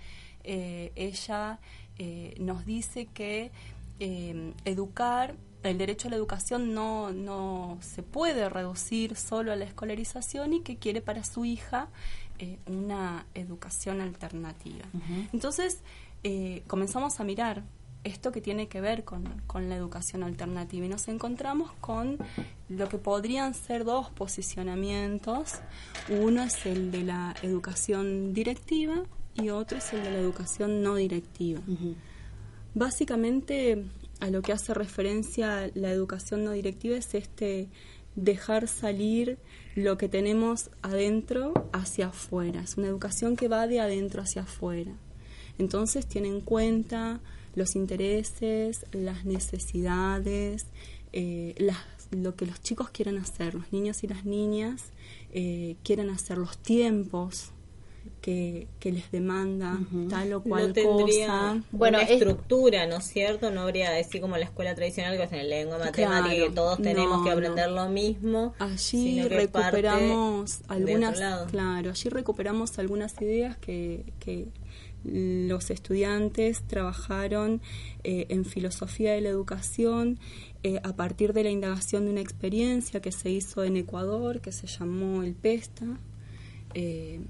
[0.45, 1.59] eh, ella
[1.99, 3.51] eh, nos dice que
[3.99, 9.65] eh, educar, el derecho a la educación no, no se puede reducir solo a la
[9.65, 11.89] escolarización y que quiere para su hija
[12.67, 14.85] una educación alternativa.
[15.33, 15.79] Entonces,
[16.67, 17.63] comenzamos a mirar
[18.05, 22.19] esto que tiene que ver con, con la educación alternativa y nos encontramos con
[22.69, 25.55] lo que podrían ser dos posicionamientos.
[26.09, 29.03] Uno es el de la educación directiva
[29.35, 31.61] y otro es el de la educación no directiva.
[32.75, 33.85] Básicamente
[34.21, 37.69] a lo que hace referencia la educación no directiva es este
[38.15, 39.39] dejar salir
[39.75, 42.61] lo que tenemos adentro hacia afuera.
[42.61, 44.93] Es una educación que va de adentro hacia afuera.
[45.59, 47.21] Entonces tiene en cuenta
[47.55, 50.67] los intereses, las necesidades,
[51.13, 51.79] eh, las,
[52.11, 54.85] lo que los chicos quieren hacer, los niños y las niñas
[55.33, 57.51] eh, quieren hacer, los tiempos
[58.21, 61.63] que, que les demanda tal o cual no tendría cosa.
[61.73, 63.51] una estructura, ¿no es cierto?
[63.51, 66.83] No habría así como la escuela tradicional que es en lengua, matemática, Claro, que todos
[66.83, 67.75] tenemos no, que aprender no.
[67.85, 68.55] lo mismo.
[68.59, 74.49] Allí recuperamos algunas, claro, allí recuperamos algunas ideas que, que
[75.05, 77.61] los estudiantes trabajaron
[78.05, 80.19] eh, en filosofía de la educación
[80.63, 84.53] eh, a partir de la indagación de una experiencia que se hizo en Ecuador que
[84.53, 85.99] se llamó el PESTA.
[86.75, 87.21] eh,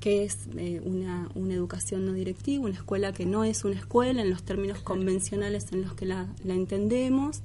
[0.00, 4.22] que es eh, una, una educación no directiva, una escuela que no es una escuela
[4.22, 7.42] en los términos convencionales en los que la, la entendemos,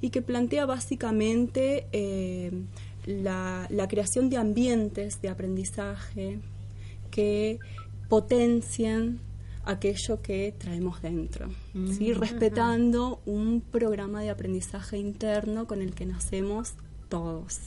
[0.00, 2.52] y que plantea básicamente eh,
[3.06, 6.38] la, la creación de ambientes de aprendizaje
[7.10, 7.58] que
[8.08, 9.20] potencian
[9.64, 12.12] aquello que traemos dentro, ¿sí?
[12.12, 12.18] Mm.
[12.18, 16.74] respetando un programa de aprendizaje interno con el que nacemos
[17.08, 17.60] todos.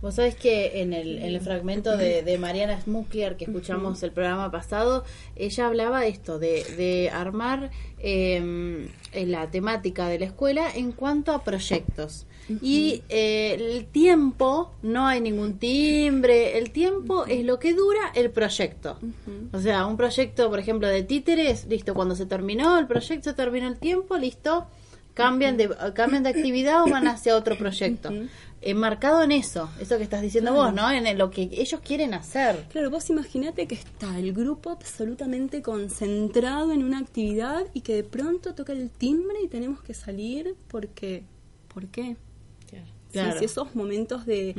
[0.00, 4.12] Vos sabés que en el, en el fragmento de, de Mariana Smukliar que escuchamos el
[4.12, 5.04] programa pasado,
[5.34, 11.32] ella hablaba de esto, de, de armar eh, la temática de la escuela en cuanto
[11.32, 12.26] a proyectos.
[12.48, 18.30] Y eh, el tiempo, no hay ningún timbre, el tiempo es lo que dura el
[18.30, 18.98] proyecto.
[19.52, 23.34] O sea, un proyecto, por ejemplo, de títeres, listo, cuando se terminó el proyecto, se
[23.34, 24.66] terminó el tiempo, listo,
[25.14, 28.10] cambian de, cambian de actividad o van hacia otro proyecto.
[28.66, 30.66] Enmarcado en eso, eso que estás diciendo Claro.
[30.66, 30.90] vos, ¿no?
[30.90, 32.64] En lo que ellos quieren hacer.
[32.70, 38.04] Claro, vos imaginate que está el grupo absolutamente concentrado en una actividad y que de
[38.04, 41.24] pronto toca el timbre y tenemos que salir porque...
[41.72, 42.16] ¿Por qué?
[43.14, 43.18] ¿Sí?
[43.20, 43.38] Claro.
[43.38, 44.54] Si esos momentos de,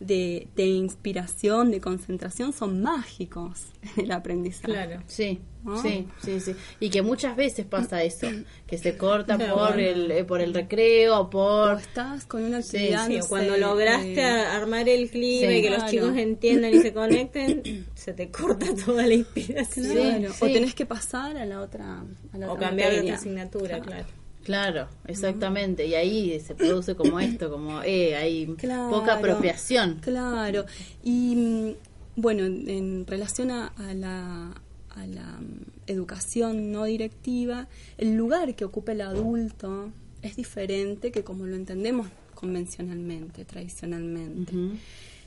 [0.00, 4.98] de, de inspiración, de concentración son mágicos en el aprendizaje.
[5.06, 5.80] Sí, ¿no?
[5.82, 6.54] sí, sí, sí.
[6.80, 8.26] Y que muchas veces pasa eso,
[8.66, 9.82] que se corta Claro, por bueno.
[9.88, 11.74] el eh, por el recreo, por...
[11.74, 15.54] O estás con una Sí, actividad, Sí, no cuando lograste eh, armar el clima Sí.
[15.58, 15.90] y que los Claro.
[15.92, 19.86] chicos entiendan y se conecten, se te corta toda la inspiración.
[19.92, 20.52] Claro, Sí, o sí.
[20.54, 23.14] tenés que pasar a la otra, a la O otra cambiar de materia.
[23.14, 24.06] otra asignatura, claro.
[24.48, 25.84] Claro, exactamente.
[25.86, 28.88] Y ahí se produce como esto, como eh, hay Claro.
[28.88, 29.98] poca apropiación.
[30.00, 30.64] Claro.
[31.04, 31.70] Y mm,
[32.16, 34.54] bueno, en, en relación a, a la,
[34.88, 37.68] a la mm, educación no directiva,
[37.98, 39.90] el lugar que ocupa el adulto
[40.22, 44.54] es diferente que como lo entendemos convencionalmente, tradicionalmente.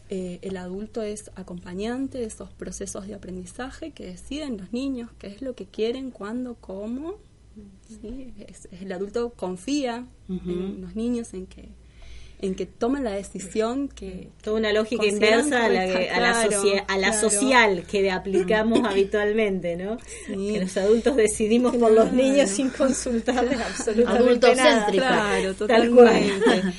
[0.10, 5.28] Eh, el adulto es acompañante de esos procesos de aprendizaje que deciden los niños qué
[5.28, 7.16] es lo que quieren, cuándo, cómo.
[7.88, 8.34] ¿Sí?
[8.48, 11.70] Es- es- el adulto confía en los niños en que
[12.44, 16.32] en que tomen la decisión que Toda una lógica inversa a la, que- a la,
[16.32, 17.30] Claro, socia- a la claro.
[17.30, 19.98] social que aplicamos habitualmente, ¿no?
[20.26, 20.54] Sí.
[20.54, 22.18] Que los adultos decidimos por los Claro.
[22.24, 24.88] niños sin consultarles absolutamente nada.
[24.92, 26.08] Claro, Tal cual.
[26.32, 26.74] totalmente.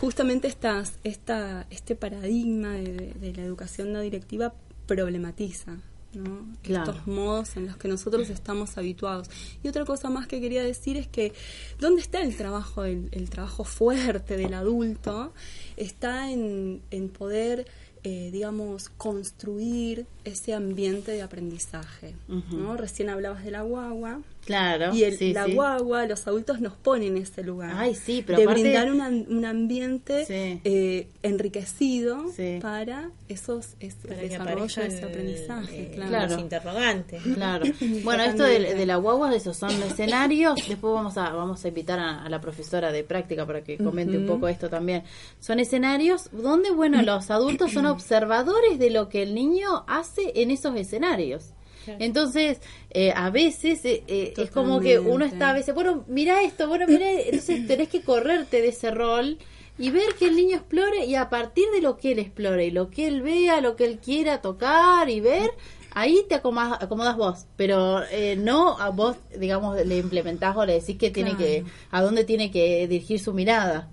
[0.00, 4.54] Justamente estas, esta, este paradigma de, de- de la educación no directiva
[4.86, 5.76] problematiza
[6.16, 6.46] ¿no?
[6.62, 6.92] Claro.
[6.92, 9.28] estos modos en los que nosotros estamos habituados.
[9.62, 11.32] Y otra cosa más que quería decir es que
[11.78, 15.32] ¿dónde está el trabajo, el, el trabajo fuerte del adulto?
[15.76, 17.66] Está en, en poder,
[18.02, 22.14] eh, digamos, construir ese ambiente de aprendizaje.
[22.28, 22.76] ¿no?
[22.76, 24.20] Recién hablabas de la guagua.
[24.46, 24.94] Claro.
[24.94, 25.52] Y el, sí, la sí.
[25.54, 27.72] guagua, los adultos nos ponen en ese lugar.
[27.74, 30.60] Ay, sí, pero de aparte- brindar un, am- un ambiente Sí.
[30.64, 32.58] eh, enriquecido Sí.
[32.62, 33.74] para esos
[34.06, 35.82] Para que desarrollo, aparezcan ese aprendizaje.
[35.82, 36.08] eh, claro.
[36.10, 36.32] Claro.
[36.32, 37.22] los interrogantes.
[37.34, 37.64] Claro.
[38.04, 40.54] Bueno, esto de, de la guagua, esos son escenarios.
[40.68, 44.16] Después vamos a vamos a invitar a, a la profesora de práctica para que comente
[44.16, 45.02] un poco esto también.
[45.40, 50.50] Son escenarios donde, bueno, los adultos son observadores de lo que el niño hace en
[50.52, 51.50] esos escenarios.
[51.98, 52.60] Entonces,
[52.90, 56.68] eh, a veces eh, eh, es como que uno está a veces, bueno, mira esto,
[56.68, 59.38] bueno, mira, entonces tenés que correrte de ese rol
[59.78, 62.70] y ver que el niño explore y a partir de lo que él explore y
[62.70, 65.50] lo que él vea, lo que él quiera tocar y ver,
[65.92, 70.74] ahí te acomodas, acomodas vos, pero eh, no a vos, digamos, le implementás o le
[70.74, 71.44] decís que tiene Claro.
[71.44, 73.88] que, a dónde tiene que dirigir su mirada.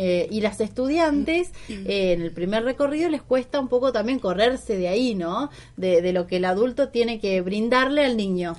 [0.00, 4.76] Eh, y las estudiantes eh, en el primer recorrido les cuesta un poco también correrse
[4.76, 5.50] de ahí, ¿no?
[5.76, 8.54] De, de lo que el adulto tiene que brindarle al niño.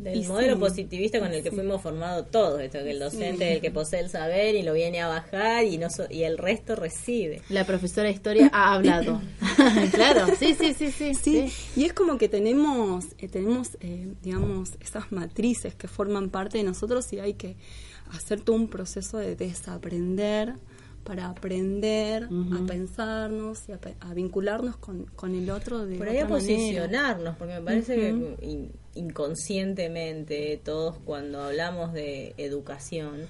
[0.00, 0.60] Del Y modelo sí.
[0.60, 4.00] positivista con el que fuimos formados todos, esto que el docente es el que posee
[4.00, 7.40] el saber y lo viene a bajar y no so- y el resto recibe.
[7.48, 9.22] La profesora de historia ha hablado.
[9.92, 11.14] claro, sí, sí, sí, sí.
[11.14, 16.58] Sí, y es como que tenemos, eh, tenemos eh, digamos, esas matrices que forman parte
[16.58, 17.56] de nosotros y hay que
[18.12, 20.54] hacer todo un proceso de desaprender
[21.04, 26.24] para aprender a pensarnos y a, vincularnos con, con el otro de Por ahí a
[26.26, 26.38] manera.
[26.38, 28.08] posicionarnos, porque me parece que
[28.40, 33.26] in- inconscientemente todos cuando hablamos de educación,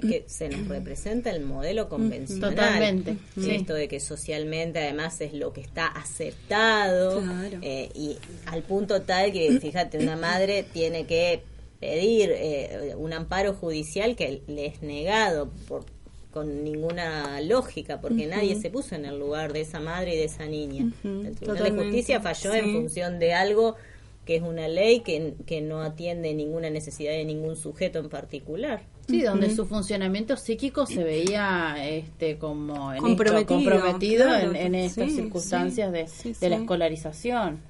[0.00, 2.50] que se nos representa el modelo convencional.
[2.54, 3.50] Totalmente, sí.
[3.50, 7.58] Esto de que socialmente además es lo que está aceptado Claro.
[7.62, 8.16] eh, y
[8.46, 11.42] al punto tal que, fíjate, una madre tiene que
[11.84, 15.84] pedir eh, un amparo judicial que le es negado por
[16.30, 20.24] con ninguna lógica, porque nadie se puso en el lugar de esa madre y de
[20.24, 20.90] esa niña.
[21.04, 23.76] El Tribunal de Justicia falló en función de algo
[24.24, 28.82] que es una ley que, que no atiende ninguna necesidad de ningún sujeto en particular.
[29.06, 34.56] Sí, donde su funcionamiento psíquico se veía este como en esto, Comprometido, comprometido claro, en,
[34.56, 36.62] en estas sí, circunstancias de, sí, de la sí.
[36.62, 37.60] escolarización.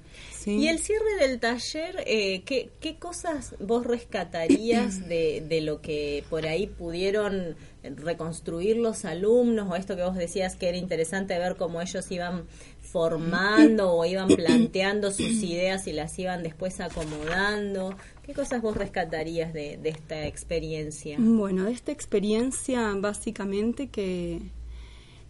[0.45, 0.57] Sí.
[0.57, 6.23] Y el cierre del taller, eh, ¿qué, ¿qué cosas vos rescatarías de, de lo que
[6.29, 11.57] por ahí pudieron reconstruir los alumnos o esto que vos decías que era interesante ver
[11.57, 12.45] cómo ellos iban
[12.83, 17.97] formando o iban planteando sus ideas y las iban después acomodando?
[18.23, 21.17] ¿Qué cosas vos rescatarías de, de esta experiencia?
[21.19, 24.43] Bueno, de esta experiencia básicamente que,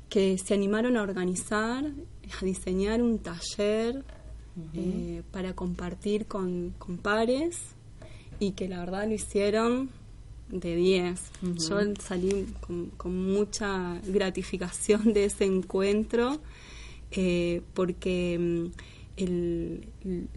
[0.09, 4.05] que se animaron a organizar, a diseñar un taller
[4.75, 7.59] eh, para compartir con, con pares
[8.39, 9.91] y que la verdad lo hicieron
[10.51, 11.21] de 10.
[11.57, 16.39] Yo salí con, con mucha gratificación de ese encuentro
[17.11, 18.67] eh, porque mm,
[19.17, 19.89] el-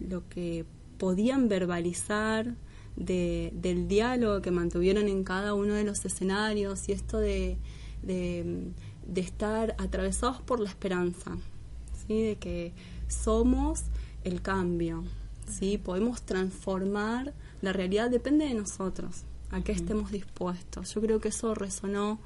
[0.08, 0.64] lo que
[0.98, 2.54] podían verbalizar
[2.96, 7.56] de- del diálogo que mantuvieron en cada uno de los escenarios y esto de,
[8.02, 11.36] de, mm, de estar atravesados por la esperanza,
[12.06, 12.20] ¿sí?
[12.22, 12.72] de que
[13.08, 13.84] somos
[14.28, 15.04] el cambio,
[15.50, 15.78] ¿sí?
[15.78, 20.94] podemos transformar la realidad, depende de nosotros, a qué estemos dispuestos.
[20.94, 22.18] Yo creo que eso resonó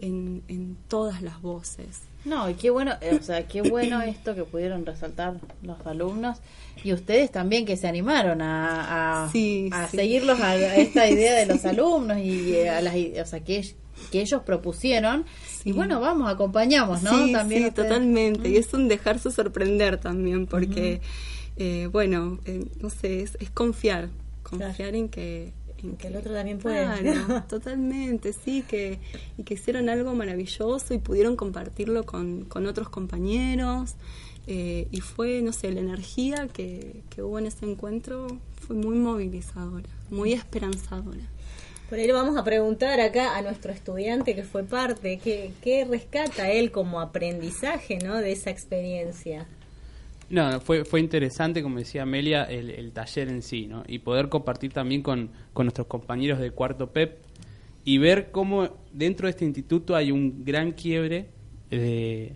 [0.00, 2.02] en, en todas las voces.
[2.24, 6.38] No, y qué bueno, eh, o sea, qué bueno esto que pudieron resaltar los alumnos
[6.84, 9.96] y ustedes también que se animaron a, a, Sí, a sí.
[9.96, 13.64] seguirlos a, a esta idea de los alumnos y eh, a las, o sea, que,
[14.12, 15.24] que ellos propusieron.
[15.64, 17.10] Y bueno, vamos, acompañamos, ¿no?
[17.26, 17.88] Sí, también ustedes.
[17.88, 18.48] totalmente.
[18.50, 21.00] Y es un dejarse sorprender también, porque,
[21.56, 24.08] eh, bueno, eh, no sé, es, es confiar,
[24.42, 25.52] confiar en que...
[25.82, 26.82] En Que el otro también puede.
[26.84, 28.98] Claro, totalmente, sí, que,
[29.36, 33.94] y que hicieron algo maravilloso y pudieron compartirlo con, con otros compañeros.
[34.46, 38.26] eh, y fue, no sé, la energía que, que hubo en ese encuentro
[38.66, 41.26] fue muy movilizadora, muy esperanzadora.
[41.88, 45.84] Por ahí le vamos a preguntar acá a nuestro estudiante que fue parte, ¿qué, qué
[45.84, 48.16] rescata él como aprendizaje ¿no?
[48.16, 49.46] de esa experiencia?
[50.28, 53.84] No, fue, fue interesante, como decía Amelia, el, el taller en sí, ¿no?
[53.86, 57.18] Y poder compartir también con, con nuestros compañeros de cuarto PEP
[57.84, 61.26] y ver cómo dentro de este instituto hay un gran quiebre
[61.70, 62.32] eh,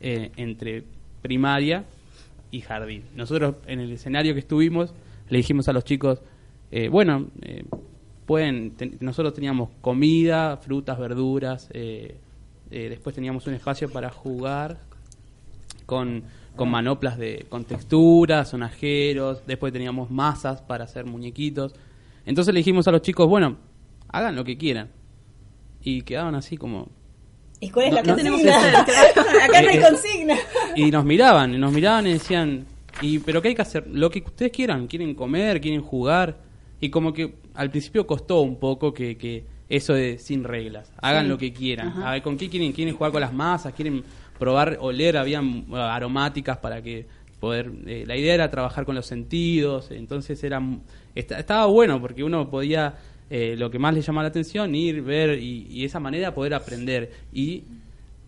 [0.00, 0.82] entre
[1.22, 1.84] primaria
[2.50, 3.04] y jardín.
[3.14, 4.92] Nosotros en el escenario que estuvimos
[5.28, 6.20] le dijimos a los chicos,
[6.72, 7.64] eh, bueno, eh,
[8.26, 12.16] pueden, ten- nosotros teníamos comida, frutas, verduras, eh,
[12.70, 14.78] después teníamos un espacio para jugar
[15.86, 16.24] con,
[16.56, 21.74] con manoplas de con texturas, sonajeros, después teníamos masas para hacer muñequitos.
[22.26, 23.56] Entonces le dijimos a los chicos, bueno,
[24.08, 24.90] hagan lo que quieran.
[25.82, 26.88] Y quedaban así como...
[27.60, 28.84] ¿Y cuál es No, la no, consigna?
[28.86, 28.92] sí,
[29.42, 30.36] acá no hay Eh, consigna.
[30.76, 32.66] Y nos miraban, y nos miraban y decían,
[33.00, 36.38] y pero qué hay que hacer, lo que ustedes quieran, quieren comer, quieren jugar,
[36.80, 41.24] y como que al principio costó un poco que, que eso de sin reglas, hagan
[41.24, 41.28] Sí.
[41.30, 42.08] lo que quieran, Ajá.
[42.08, 44.02] a ver con qué quieren, quieren jugar con las masas, quieren
[44.42, 47.06] probar, oler, habían aromáticas para que
[47.38, 50.60] poder, eh, la idea era trabajar con los sentidos, entonces era,
[51.14, 52.94] esta- estaba bueno porque uno podía,
[53.30, 56.54] eh, lo que más le llamaba la atención, ir, ver y, y esa manera poder
[56.54, 57.62] aprender y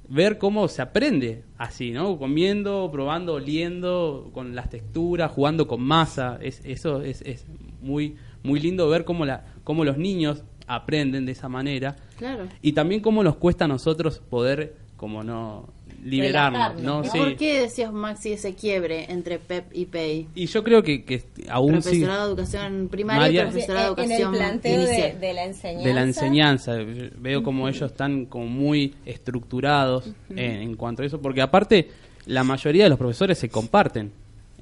[0.09, 2.17] ver cómo se aprende así, ¿no?
[2.17, 6.39] Comiendo, probando, oliendo, con las texturas, jugando con masa.
[6.41, 7.45] Es, eso es, es
[7.83, 11.97] muy, muy lindo ver cómo, la, cómo los niños aprenden de esa manera.
[12.19, 12.45] Claro.
[12.62, 15.69] Y también cómo nos cuesta a nosotros poder, como no,
[16.05, 17.03] liberarnos, ¿no?
[17.05, 17.19] ¿Y Sí.
[17.19, 20.29] ¿Por qué decías, Maxi, ese quiebre entre PEP y PEI?
[20.35, 24.03] Y yo creo que, que aún sí Profesorado de educación primaria María- y profesorado de
[24.05, 25.21] en el educación planteo de, inicial.
[25.21, 25.89] de la enseñanza.
[25.89, 26.77] de la enseñanza.
[26.83, 31.89] Yo Veo como ellos están como muy estructurados en, en cuanto a eso, porque aparte
[32.27, 34.13] la mayoría de los profesores se comparten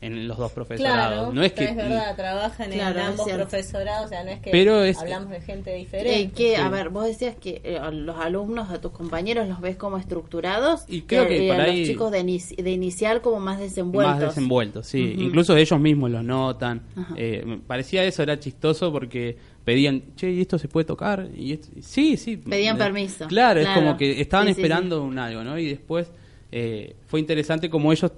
[0.03, 1.15] en los dos profesorados.
[1.15, 4.41] Claro, no es que es verdad, trabajan Claro, en ambos profesorados, o sea, no es
[4.41, 6.33] que Pero es- hablamos de gente Eh, diferente.
[6.35, 9.77] que, A ver, vos decías que eh, a los alumnos, a tus compañeros, los ves
[9.77, 13.21] como estructurados Y creo que eh, por a ahí- los chicos de, inici- de inicial
[13.23, 14.17] como más desenvueltos.
[14.17, 15.13] más desenvueltos, sí.
[15.15, 15.23] Ujú.
[15.23, 16.83] Incluso ellos mismos lo notan.
[17.17, 21.29] Eh, me parecía eso, era chistoso porque pedían, che, ¿y esto se puede tocar?
[21.37, 22.37] Y esto- sí, sí.
[22.37, 23.29] Pedían Eh, permiso.
[23.29, 25.57] Claro, es como que estaban Sí, sí, esperando un algo, ¿no?
[25.59, 26.11] Y después
[26.55, 28.11] eh, fue interesante como ellos,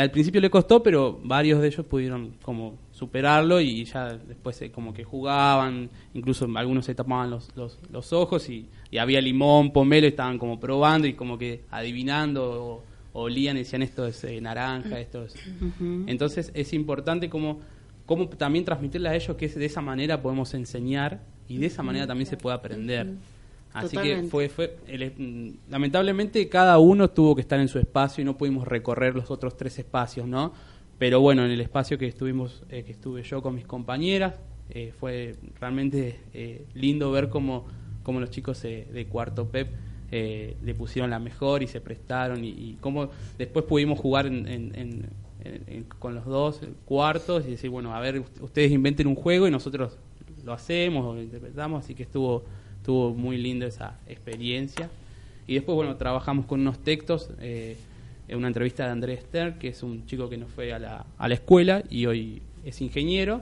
[0.00, 4.70] al principio le costó, pero varios de ellos pudieron como superarlo y ya después eh,
[4.70, 9.72] como que jugaban, incluso algunos se tapaban los, los, los ojos y, y había limón,
[9.72, 12.82] pomelo, y estaban como probando y como que adivinando
[13.12, 15.34] o, olían y decían esto es eh, naranja, esto es...
[16.06, 17.60] Entonces es importante como,
[18.06, 22.06] como también transmitirle a ellos que de esa manera podemos enseñar y de esa manera
[22.06, 23.14] también se puede aprender.
[23.74, 28.22] Así que fue, fue el- mm, lamentablemente cada uno tuvo que estar en su espacio
[28.22, 30.52] y no pudimos recorrer los otros tres espacios, ¿no?
[30.98, 34.34] Pero bueno, en el espacio que estuvimos, eh, que estuve yo con mis compañeras,
[34.70, 37.66] eh, fue realmente eh, lindo ver cómo,
[38.02, 39.68] cómo los chicos eh, de cuarto PEP
[40.12, 44.46] eh, le pusieron la mejor y se prestaron y, y cómo después pudimos jugar en-
[44.46, 45.06] en- en-
[45.42, 49.16] en- en- con los dos cuartos y decir, bueno, a ver, ust- ustedes inventen un
[49.16, 49.98] juego y nosotros
[50.44, 52.44] lo hacemos o lo interpretamos, así que estuvo,
[52.84, 54.90] estuvo muy lindo esa experiencia.
[55.46, 57.78] Y después, bueno, trabajamos con unos textos, eh,
[58.28, 61.06] en una entrevista de Andrés Stern, que es un chico que nos fue a la,
[61.16, 63.40] a la escuela y hoy es ingeniero.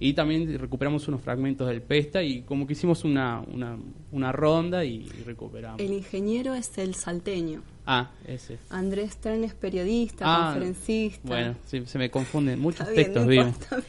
[0.00, 3.76] Y también recuperamos unos fragmentos del Pesta y como que hicimos una, una,
[4.10, 5.80] una ronda y, y recuperamos.
[5.80, 7.62] El ingeniero es el salteño.
[7.86, 8.58] Ah, ese.
[8.70, 11.28] Andrés Stern es periodista, Ah, conferencista.
[11.28, 13.82] Bueno, sí, se me confunden muchos bien, textos, no importa.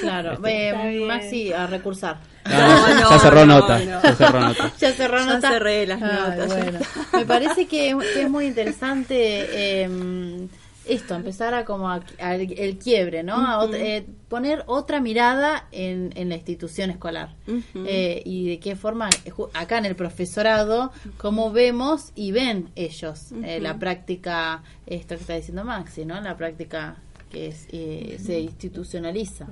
[0.00, 1.00] Claro, Este- eh.
[1.06, 2.18] Maxi, a recursar.
[2.44, 4.02] No, ya- ya cerró nota, no.
[4.02, 4.72] ya cerró nota.
[4.78, 5.50] ya cerró Ya nota.
[5.50, 6.78] cerré las Ay, notas, bueno.
[7.12, 9.46] Me parece que, que es muy interesante
[9.84, 10.48] eh,
[10.84, 13.34] esto, empezar a como a- a- el quiebre, ¿no?
[13.34, 17.34] A ot- eh, poner otra mirada en, en la institución escolar.
[17.74, 19.08] Eh, y de qué forma,
[19.54, 23.62] acá en el profesorado, cómo vemos y ven ellos eh, Ujú.
[23.64, 26.20] la práctica, esto que está diciendo Maxi, ¿no?
[26.20, 26.96] La práctica
[27.30, 29.46] que es, eh, se institucionaliza.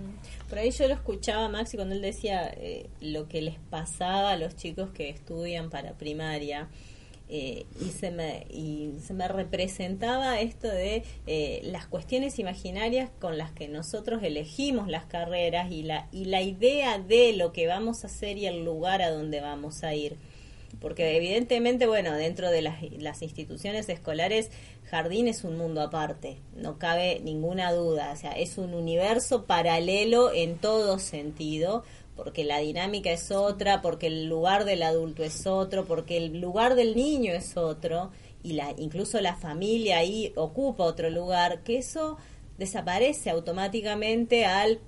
[0.48, 4.36] Por ahí yo lo escuchaba Maxi cuando él decía eh, lo que les pasaba a
[4.36, 6.68] los chicos que estudian para primaria.
[7.28, 13.38] eh, y se me y se me representaba esto de eh, las cuestiones imaginarias con
[13.38, 18.04] las que nosotros elegimos las carreras y la y la idea de lo que vamos
[18.04, 20.16] a hacer y el lugar a donde vamos a ir
[20.80, 24.50] porque evidentemente bueno dentro de las, las instituciones escolares
[24.84, 30.32] jardín es un mundo aparte no cabe ninguna duda o sea es un universo paralelo
[30.32, 31.84] en todo sentido
[32.16, 36.74] porque la dinámica es otra, porque el lugar del adulto es otro, porque el lugar
[36.74, 38.10] del niño es otro,
[38.42, 42.18] y la, incluso la familia ahí ocupa otro lugar, que eso
[42.58, 44.80] desaparece automáticamente al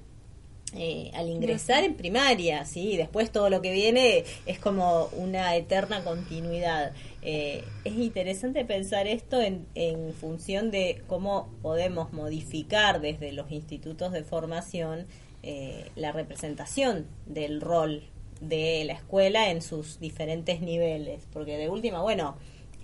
[0.74, 2.96] eh, al ingresar en primaria, ¿sí?
[2.96, 6.92] Después todo lo que viene es como una eterna continuidad.
[7.22, 14.12] Eh, es interesante pensar esto en, en función de cómo podemos modificar desde los institutos
[14.12, 15.06] de formación
[15.48, 18.02] eh, la representación del rol
[18.40, 22.36] de la escuela en sus diferentes niveles, porque de última, bueno,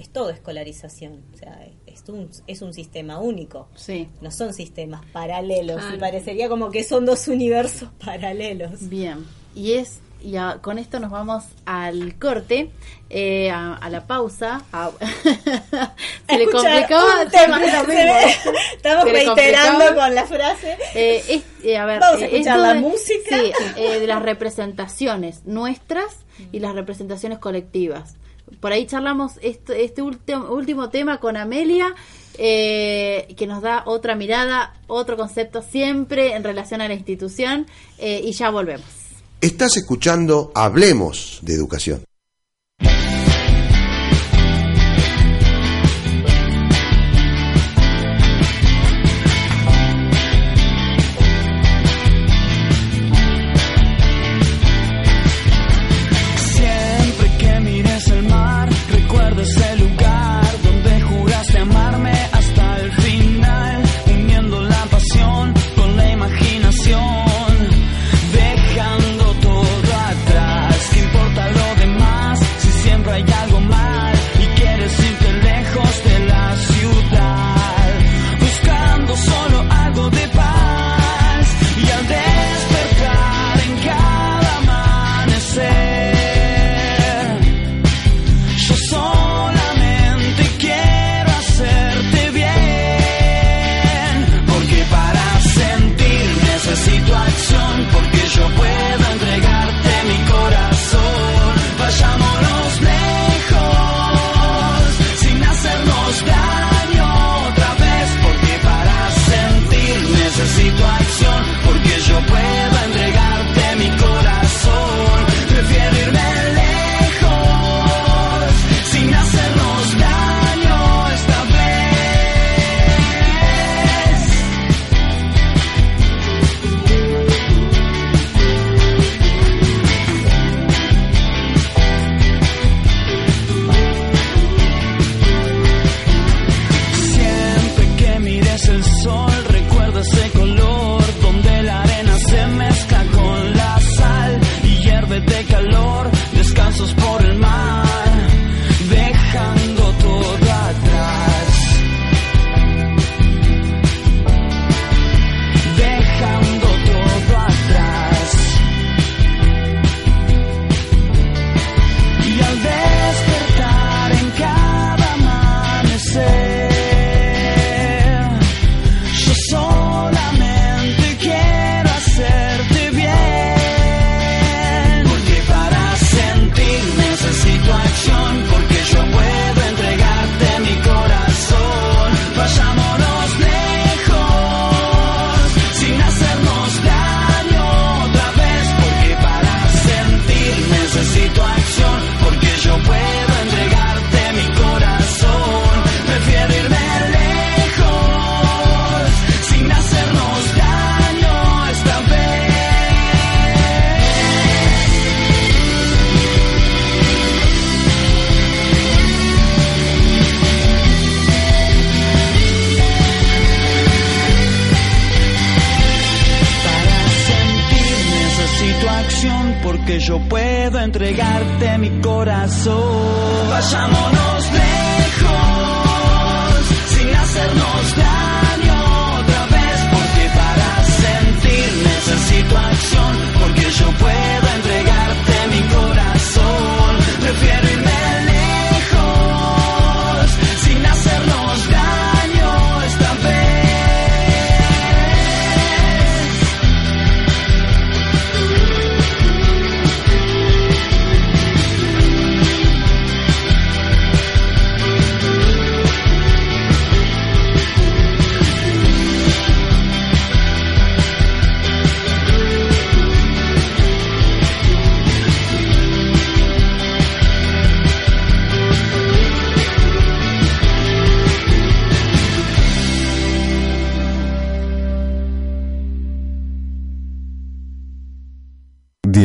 [0.02, 4.08] es todo escolarización, o sea, es un, es un sistema único, sí.
[4.20, 5.96] no son sistemas paralelos, Claro.
[5.96, 8.88] y parecería como que son dos universos paralelos.
[8.88, 9.24] Bien,
[9.54, 12.70] y es y a- con esto nos vamos al corte,
[13.10, 14.62] eh, a, a la pausa.
[14.72, 14.92] a-
[16.28, 18.24] se le Escuchar complicaba un tema, se ve-
[18.76, 20.76] estamos Se reiterando con la frase.
[20.94, 23.36] Eh, es- eh, a ver, Vamos a escuchar esto la de- música.
[23.36, 26.18] sí, eh, de las representaciones nuestras
[26.52, 28.14] y las representaciones colectivas.
[28.60, 31.94] Por ahí charlamos este último, último tema con Amelia,
[32.38, 37.66] eh, que nos da otra mirada, otro concepto siempre en relación a la institución,
[37.98, 38.86] eh, y ya volvemos.
[39.40, 42.04] Estás escuchando Hablemos de Educación.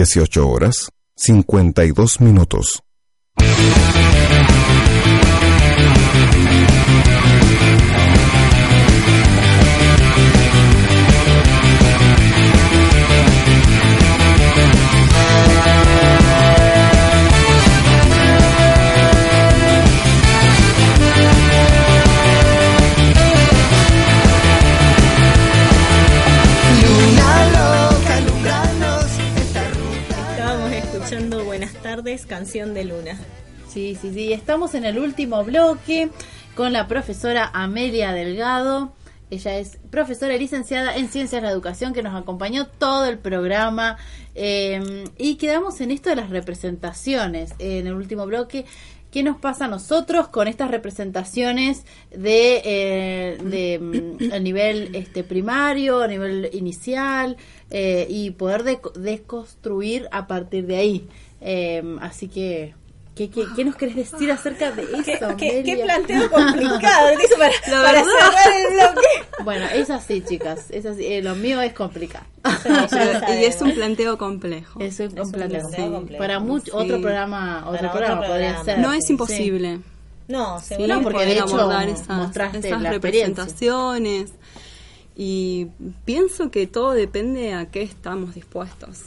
[0.07, 2.81] 18 horas 52 minutos.
[32.47, 33.19] De Luna.
[33.67, 34.31] Sí, sí, sí.
[34.31, 36.09] Estamos en el último bloque
[36.55, 38.93] con la profesora Amelia Delgado.
[39.29, 43.97] Ella es profesora licenciada en Ciencias de la Educación que nos acompañó todo el programa.
[44.33, 47.53] Eh, y quedamos en esto de las representaciones.
[47.59, 48.65] En el último bloque,
[49.11, 55.25] ¿qué nos pasa a nosotros con estas representaciones de, eh, de mm, a nivel este
[55.25, 57.35] primario, a nivel inicial
[57.71, 61.07] eh, y poder deco- desconstruir a partir de ahí?
[61.41, 62.73] Eh, así que,
[63.15, 65.27] ¿qué, qué, qué nos querés decir acerca de eso?
[65.37, 65.75] ¿Qué, qué, Amelia?
[65.75, 68.11] qué planteo complicado que hizo para, La para verdad.
[68.19, 69.07] cerrar el bloque.
[69.43, 70.65] Bueno, es así, chicas.
[70.71, 71.05] Es así.
[71.05, 72.25] Eh, lo mío es complicado.
[73.29, 74.79] y es un planteo complejo.
[74.81, 75.81] Es un planteo sí.
[75.83, 76.19] complejo.
[76.21, 76.71] Para mucho, Sí.
[76.73, 78.79] otro programa, otro Para otro programa podría ser.
[78.79, 79.13] No es Sí.
[79.13, 79.79] imposible.
[80.27, 84.33] No, seguro No, porque de hecho abordar esas, esas la representaciones.
[85.15, 85.67] Y
[86.03, 89.03] pienso que todo depende a qué estamos dispuestos.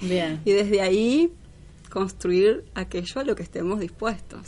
[0.00, 1.32] Bien, Y desde ahí
[1.90, 4.40] construir aquello a lo que estemos dispuestos.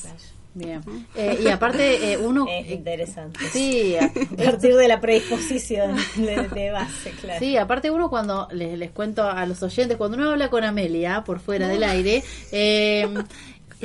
[0.55, 0.81] bien.
[1.15, 2.47] Eh, y aparte, eh, uno.
[2.51, 3.39] es interesante.
[3.53, 4.11] sí, a-
[4.45, 7.39] partir de la predisposición de, de base, claro.
[7.39, 11.23] Sí, aparte uno cuando les, les cuento a los oyentes, cuando uno habla con Amelia
[11.25, 12.23] por fuera del aire,
[12.53, 13.07] eh,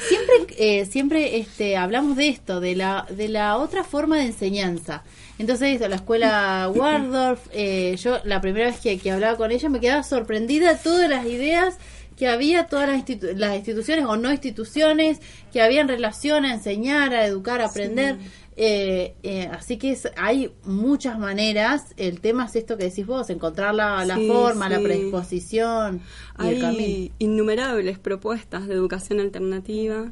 [0.01, 5.03] siempre eh, siempre este hablamos de esto, de la de la otra forma de enseñanza.
[5.37, 9.79] Entonces, la escuela Waldorf, eh, yo la primera vez que, que hablaba con ella me
[9.79, 11.77] quedaba sorprendida de todas las ideas
[12.17, 15.19] que había, todas las, institu- las instituciones o no instituciones
[15.53, 18.17] que había en relación a enseñar, a educar, a aprender.
[18.61, 21.93] Eh, eh, así que es- hay muchas maneras.
[21.95, 26.01] El tema es esto que decís vos, encontrar la, la Sí, forma, la predisposición
[26.43, 26.83] y el camino.
[26.83, 30.11] Hay innumerables propuestas de educación alternativa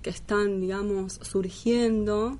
[0.00, 2.38] que están, digamos, surgiendo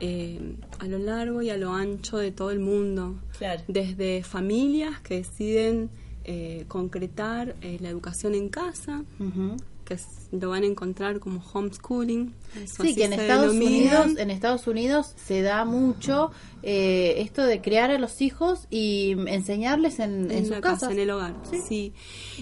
[0.00, 3.14] eh, a lo largo y a lo ancho de todo el mundo.
[3.38, 3.62] Claro.
[3.68, 5.90] Desde familias que deciden
[6.24, 9.04] eh, concretar eh, la educación en casa.
[9.84, 9.98] Que
[10.32, 12.34] lo van a encontrar como homeschooling.
[12.62, 14.00] eso Sí, que en Estados denomina.
[14.02, 16.30] Unidos, en Estados Unidos se da mucho
[16.62, 20.98] eh, esto de crear a los hijos y enseñarles en, en en sus casa, en
[20.98, 21.34] el hogar.
[21.68, 21.92] Sí.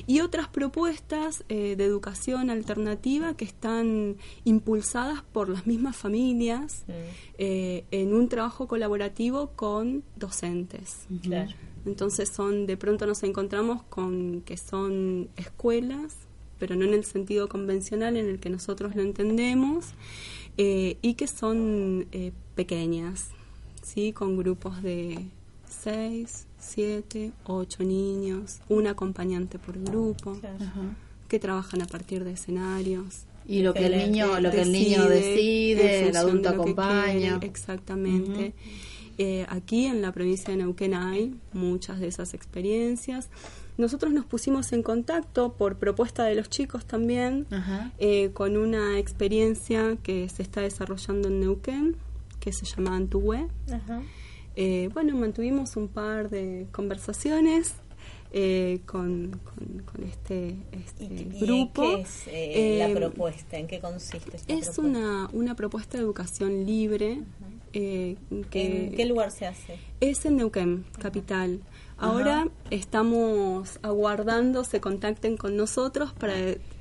[0.06, 6.84] Y otras propuestas eh, de educación alternativa que están impulsadas por las mismas familias
[7.38, 11.06] eh, en un trabajo colaborativo con docentes.
[11.22, 11.50] Claro.
[11.86, 16.14] Entonces son, de pronto nos encontramos con que son escuelas,
[16.60, 19.86] pero no en el sentido convencional en el que nosotros lo entendemos,
[20.56, 23.30] eh, y que son eh, pequeñas,
[23.82, 24.12] ¿sí?
[24.12, 25.24] con grupos de
[25.68, 30.38] seis, siete, ocho niños, un acompañante por grupo,
[31.28, 33.24] que trabajan a partir de escenarios.
[33.46, 37.38] Y lo que el niño, lo que el niño decide, el adulto de acompaña.
[37.38, 38.52] quiere, exactamente.
[39.18, 43.28] Eh, aquí en la provincia de Neuquén hay muchas de esas experiencias.
[43.80, 47.46] Nosotros nos pusimos en contacto por propuesta de los chicos también
[47.98, 51.96] eh, con una experiencia que se está desarrollando en Neuquén
[52.40, 53.48] que se llama Antuhue.
[54.56, 57.74] Eh, bueno, mantuvimos un par de conversaciones
[58.32, 61.82] eh, con, con- con este, este ¿Y, grupo.
[61.82, 63.58] qué es eh, la propuesta?
[63.58, 64.82] ¿En qué consiste esta Es propuesta?
[64.82, 67.20] una, una propuesta de educación libre
[67.72, 68.44] que ¿En
[68.96, 69.78] qué lugar se hace?
[70.00, 71.60] es en Neuquén, capital.
[72.00, 76.34] Ahora estamos aguardando se contacten con nosotros para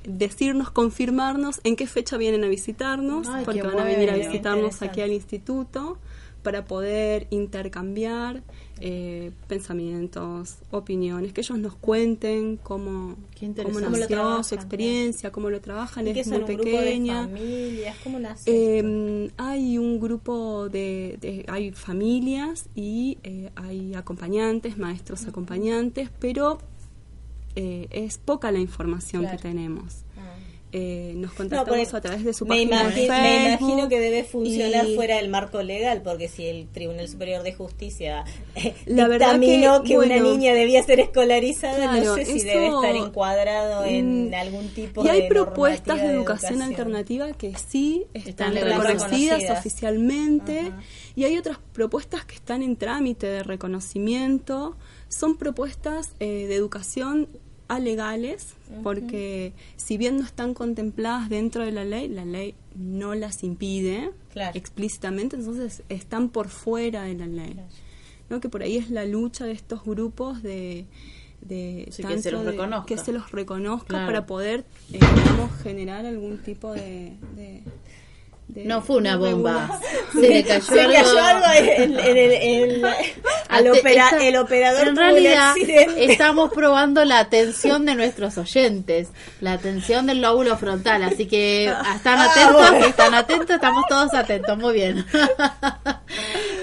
[0.04, 4.80] decirnos, confirmarnos en qué fecha vienen a visitarnos, Ay, porque van a venir a visitarnos
[4.80, 5.98] aquí al instituto
[6.42, 8.42] para poder intercambiar
[8.80, 13.16] eh, pensamientos, opiniones, que ellos nos cuenten cómo,
[13.62, 16.76] cómo nació trabajan, su experiencia, cómo lo trabajan, ¿Y qué es muy un grupo de
[16.78, 17.22] pequeña.
[17.28, 17.96] familias?
[18.02, 18.50] ¿Cómo nace?
[18.78, 26.58] Eh, hay un grupo de, de- hay familias y eh, hay acompañantes, maestros acompañantes, pero
[27.56, 29.36] eh, es poca la información Claro.
[29.36, 30.04] que tenemos.
[30.72, 33.98] Eh, nos No, contactamos porque a través de su me, página de me imagino que
[33.98, 38.74] debe funcionar y- fuera del marco legal, porque si el Tribunal Superior de Justicia eh,
[38.86, 42.94] La verdad que, que, una niña debía ser escolarizada, no sé si eso- debe estar
[42.94, 48.54] encuadrado en Mm, algún tipo y hay de propuestas de educación, alternativa que sí están,
[48.54, 49.02] reconocidas,
[49.40, 49.58] reconocidas.
[49.58, 50.72] oficialmente
[51.16, 54.76] y hay otras propuestas que están en trámite de reconocimiento.
[55.08, 57.28] Son propuestas eh, de educación
[57.70, 63.42] alegales, porque si bien no están contempladas dentro de la ley, la ley no las
[63.44, 64.56] impide Claro.
[64.58, 67.56] explícitamente, entonces están por fuera de la ley.
[68.28, 68.40] ¿no?
[68.40, 70.84] Que por ahí es la lucha de estos grupos de...
[71.42, 72.86] de Sí, que se los de- reconozca.
[72.86, 74.06] que se los reconozca Claro.
[74.06, 77.12] para poder, eh, digamos, generar algún tipo de...
[77.36, 77.62] de-
[78.52, 79.80] de- No fue una bomba.
[80.12, 80.92] Se le cayó Se algo.
[80.94, 82.84] cayó algo en, en el, en-
[83.48, 85.54] al Ate- opera- esta- el operador en realidad
[85.96, 89.08] estamos probando la atención de nuestros oyentes,
[89.40, 92.86] la atención del lóbulo frontal, así que están Ah, atentos, bueno.
[92.86, 95.04] están atentos, estamos todos atentos, muy bien.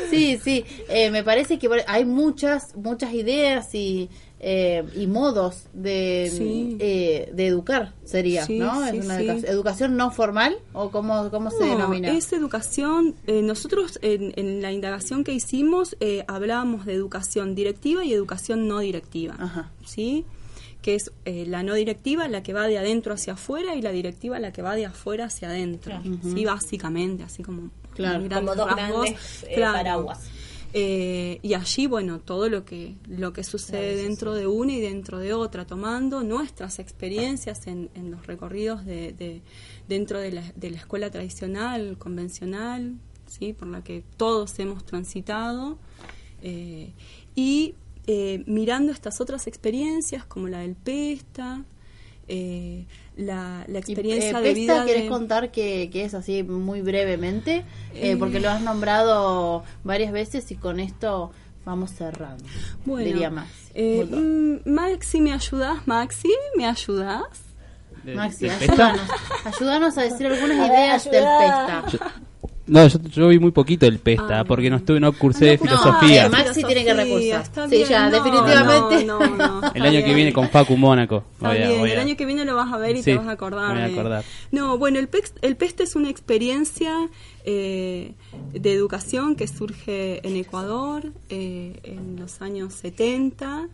[0.09, 4.09] sí, sí, eh, me parece que hay muchas, muchas ideas y
[4.39, 6.77] eh, y modos de Sí.
[6.79, 8.87] eh, de educar sería, Sí, ¿no?
[8.91, 12.11] sí, es una educación no formal o cómo cómo se No, denomina.
[12.11, 13.15] Es educación.
[13.25, 18.67] eh, nosotros en, en la indagación que hicimos eh, hablábamos de educación directiva y educación
[18.67, 19.35] no directiva.
[19.39, 19.71] Ajá.
[19.85, 20.23] ¿Sí?
[20.83, 23.91] Que es eh, la no directiva, la que va de adentro hacia afuera, y la
[23.91, 25.99] directiva, la que va de afuera hacia adentro.
[25.99, 26.17] Claro.
[26.23, 26.45] ¿Sí?
[26.45, 27.71] Básicamente, así como.
[27.95, 28.23] Claro.
[28.29, 29.01] Como dos rasgos.
[29.05, 29.73] grandes eh, Claro.
[29.77, 30.19] paraguas.
[30.73, 35.17] Eh, y allí, bueno, todo lo que, lo que sucede dentro de una y dentro
[35.17, 39.41] de otra, tomando nuestras experiencias en, en los recorridos de, de-
[39.87, 42.95] dentro de la, de la escuela tradicional, convencional,
[43.27, 43.53] ¿sí?
[43.53, 45.77] por la que todos hemos transitado,
[46.41, 46.91] eh,
[47.33, 47.73] y
[48.05, 51.63] eh, mirando estas otras experiencias como la del PESTA,
[53.17, 55.09] la, la Y, experiencia eh, de Pesta, vida ¿querés de...
[55.09, 57.57] contar qué, qué es así muy brevemente?
[57.93, 58.17] Eh, Eh.
[58.17, 61.31] porque lo has nombrado varias veces y con esto
[61.65, 62.43] vamos cerrando.
[62.85, 63.49] Bueno, diría más.
[63.73, 65.85] eh, mm, Maxi, ¿me ayudas?
[65.85, 67.23] Maxi, ¿me ayudas?
[68.03, 69.01] De- Maxi, ayúdanos,
[69.43, 71.11] ayúdanos a decir algunas A ver, ideas del.
[71.23, 71.83] Pesta.
[72.67, 75.63] No, yo, yo vi muy poquito el Pesta, Ah, porque no estuve, no cursé no,
[75.63, 76.25] filosofía.
[76.25, 77.45] eh, Maxi tiene que recursar.
[77.69, 79.05] Sí, ya, no, definitivamente.
[79.05, 81.23] no, no, no, el año que viene con Facu Mónaco.
[81.33, 83.05] Está Voy a- bien, voy el año que viene lo vas a ver y Sí,
[83.11, 83.69] te vas a acordar.
[83.73, 84.23] me voy a de- acordar.
[84.51, 86.93] No, bueno, el, PEX- el PEST es una experiencia
[87.45, 88.13] eh,
[88.53, 93.69] de educación que surge en Ecuador eh, en los años 70,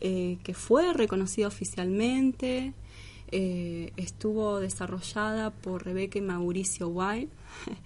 [0.00, 2.72] eh, que fue reconocida oficialmente,
[3.30, 7.28] eh, estuvo desarrollada por Rebeca y Mauricio White,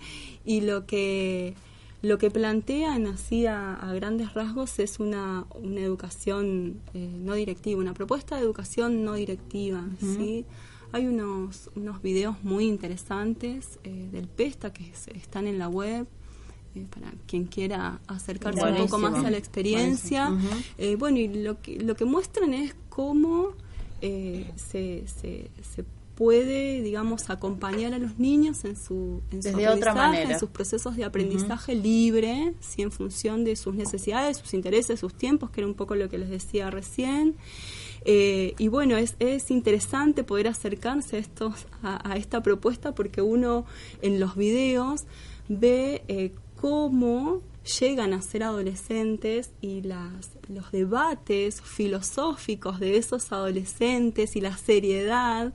[0.47, 1.55] y lo que
[2.03, 7.81] lo que plantean así a, a grandes rasgos es una, una educación eh, no directiva,
[7.81, 9.85] una propuesta de educación no directiva.
[10.17, 10.45] ¿sí?
[10.93, 16.07] Hay unos, unos videos muy interesantes eh, del PESTA que se- están en la web.
[16.77, 20.29] eh, para quien quiera acercarse un poco más a la experiencia.
[20.79, 23.49] Eh, bueno, y lo que, lo que muestran es cómo
[24.03, 25.85] eh, se, se, se
[26.17, 30.33] puede, digamos, acompañar a los niños en su, en su otra aprendizaje, manera.
[30.33, 32.83] en sus procesos de aprendizaje libre, ¿sí?
[32.83, 36.17] en función de sus necesidades, sus intereses, sus tiempos, que era un poco lo que
[36.17, 37.37] les decía recién.
[38.07, 43.21] Eh, y bueno, es, es interesante poder acercarse a, estos, a, a esta propuesta porque
[43.21, 43.67] uno
[44.01, 45.05] en los videos
[45.49, 47.43] ve eh, cómo
[47.81, 55.53] llegan a ser adolescentes y las, los debates filosóficos de esos adolescentes y la seriedad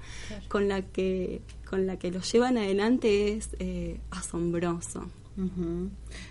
[0.47, 5.09] con la que con la que los llevan adelante es eh, asombroso.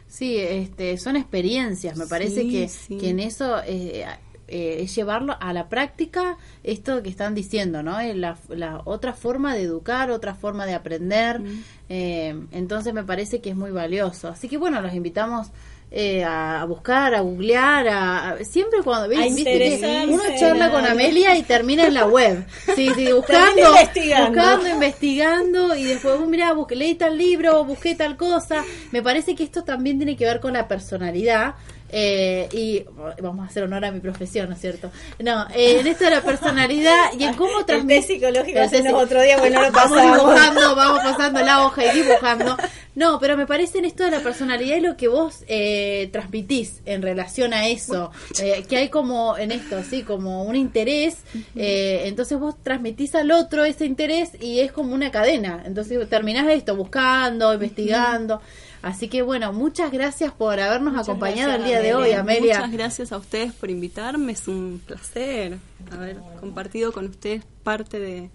[0.07, 1.97] Sí, este, son experiencias.
[1.97, 2.99] Me parece Sí, que, sí.
[2.99, 4.05] que en eso eh,
[4.51, 7.98] eh, es llevarlo a la práctica esto que están diciendo, ¿no?
[8.14, 11.40] La, la otra forma de educar, otra forma de aprender.
[11.88, 14.28] Eh, entonces me parece que es muy valioso.
[14.28, 15.48] Así que bueno, los invitamos.
[15.92, 19.74] eh, a, a buscar, a googlear, a, a- siempre cuando A ¿viste que
[20.14, 20.86] uno charla con.
[20.86, 22.46] Amelia y termina en la web,
[22.76, 24.26] sí, sí, buscando, investigando.
[24.40, 28.64] buscando, investigando y después, "Uh, mira, busqué, leí tal libro, busqué tal cosa.
[28.92, 31.57] Me parece que esto también tiene que ver con la personalidad.
[31.93, 32.84] Eh, y
[33.22, 34.91] vamos a hacer honor a mi profesión, ¿no es cierto?
[35.18, 38.03] No, eh, en esto de la personalidad y en cómo transmitir.
[38.03, 38.61] psicológico
[38.97, 42.57] otro día, bueno, no lo vamos dibujando, vamos pasando la hoja y dibujando.
[42.95, 46.82] No, pero me parece en esto de la personalidad y lo que vos eh, transmitís
[46.84, 48.11] en relación a eso,
[48.43, 51.18] eh, que hay como en esto, sí, como un interés,
[51.55, 56.49] eh, entonces vos transmitís al otro ese interés y es como una cadena, entonces terminás
[56.49, 58.43] esto buscando, investigando.
[58.83, 62.57] Así que bueno, muchas gracias por habernos Muchas acompañado el día de hoy, Amelia.
[62.57, 64.33] Muchas gracias a ustedes por invitarme.
[64.33, 65.59] Es un placer
[65.91, 68.31] haber compartido con ustedes parte de,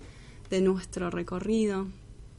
[0.50, 1.88] de nuestro recorrido.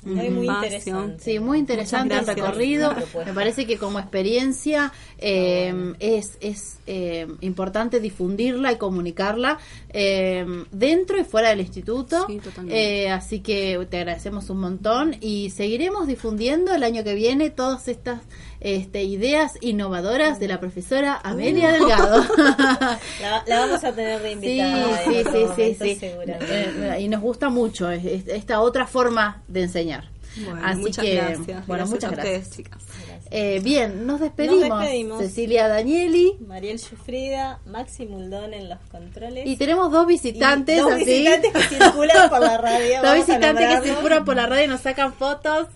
[0.07, 1.23] Muy, interesante.
[1.23, 2.95] Sí, muy interesante el recorrido.
[2.95, 3.25] Propuesta.
[3.31, 9.59] Me parece que como experiencia eh, es, es eh, importante difundirla y comunicarla
[9.91, 12.27] eh, dentro y fuera del instituto.
[12.29, 12.41] Sí.
[12.69, 17.89] Eh, así que te agradecemos un montón y seguiremos difundiendo el año que viene todas
[17.89, 18.23] estas
[18.61, 22.25] este, ideas innovadoras de la profesora Amelia Delgado.
[23.21, 25.05] La, la vamos a tener de Sí, invitada.
[25.05, 25.95] sí, otro sí, sí, momento, sí.
[25.97, 26.97] seguramente.
[26.97, 30.09] Eh, y nos gusta mucho es- es- esta otra forma de enseñar.
[30.45, 31.47] Bueno, Así muchas que, gracias.
[31.47, 32.57] bueno, Gracias muchas a ustedes, gracias.
[32.57, 32.83] chicas.
[33.31, 34.69] Eh, bien, nos despedimos.
[34.69, 35.19] Nos despedimos.
[35.23, 36.37] Cecilia Danieli.
[36.47, 39.47] Mariel Sufrida, Maxi Muldón en los controles.
[39.47, 41.05] Y tenemos dos visitantes, Y dos así.
[41.05, 44.83] visitantes que circulan por la radio, Dos visitantes que circulan por la radio y nos
[44.83, 45.69] sacan fotos.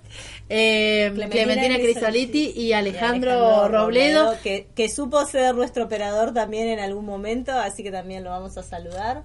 [0.53, 4.35] Eh, Clementina Clementina Crisoliti y Alejandro, Alejandro Robledo.
[4.43, 8.59] que, que supo ser nuestro operador también en algún momento, así que también lo vamos
[8.59, 9.23] a saludar.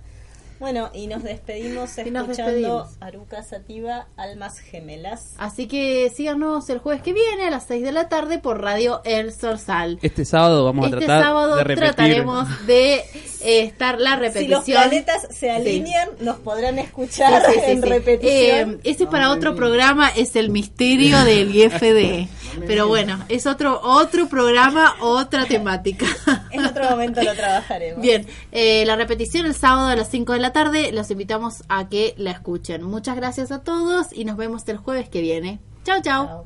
[0.58, 2.98] Bueno, y nos despedimos Y nos escuchando despedimos.
[3.02, 5.34] Aruca Sativa, Almas Gemelas.
[5.38, 9.02] Así que síganos el jueves que viene a las 6 de la tarde por Radio
[9.04, 10.00] El Sorsal.
[10.02, 11.84] Este sábado vamos este a tratar sábado de repetir.
[11.94, 13.02] trataremos de
[13.46, 14.52] eh, estar la Si repetición.
[14.52, 17.88] los planetas se alinean, nos podrán escuchar Sí, sí, sí, en sí.
[17.90, 18.72] repetición.
[18.72, 22.28] Eh, ese para otro programa es el misterio del IFD.
[22.68, 26.06] Pero bueno, es otro otro programa, otra temática.
[26.52, 28.02] en otro momento lo trabajaremos.
[28.02, 30.92] Bien, eh, la repetición el sábado a las 5 de la tarde.
[30.94, 32.82] Los invitamos a que la escuchen.
[32.84, 35.60] Muchas gracias a todos y nos vemos el jueves que viene.
[35.84, 36.46] Chao, chao.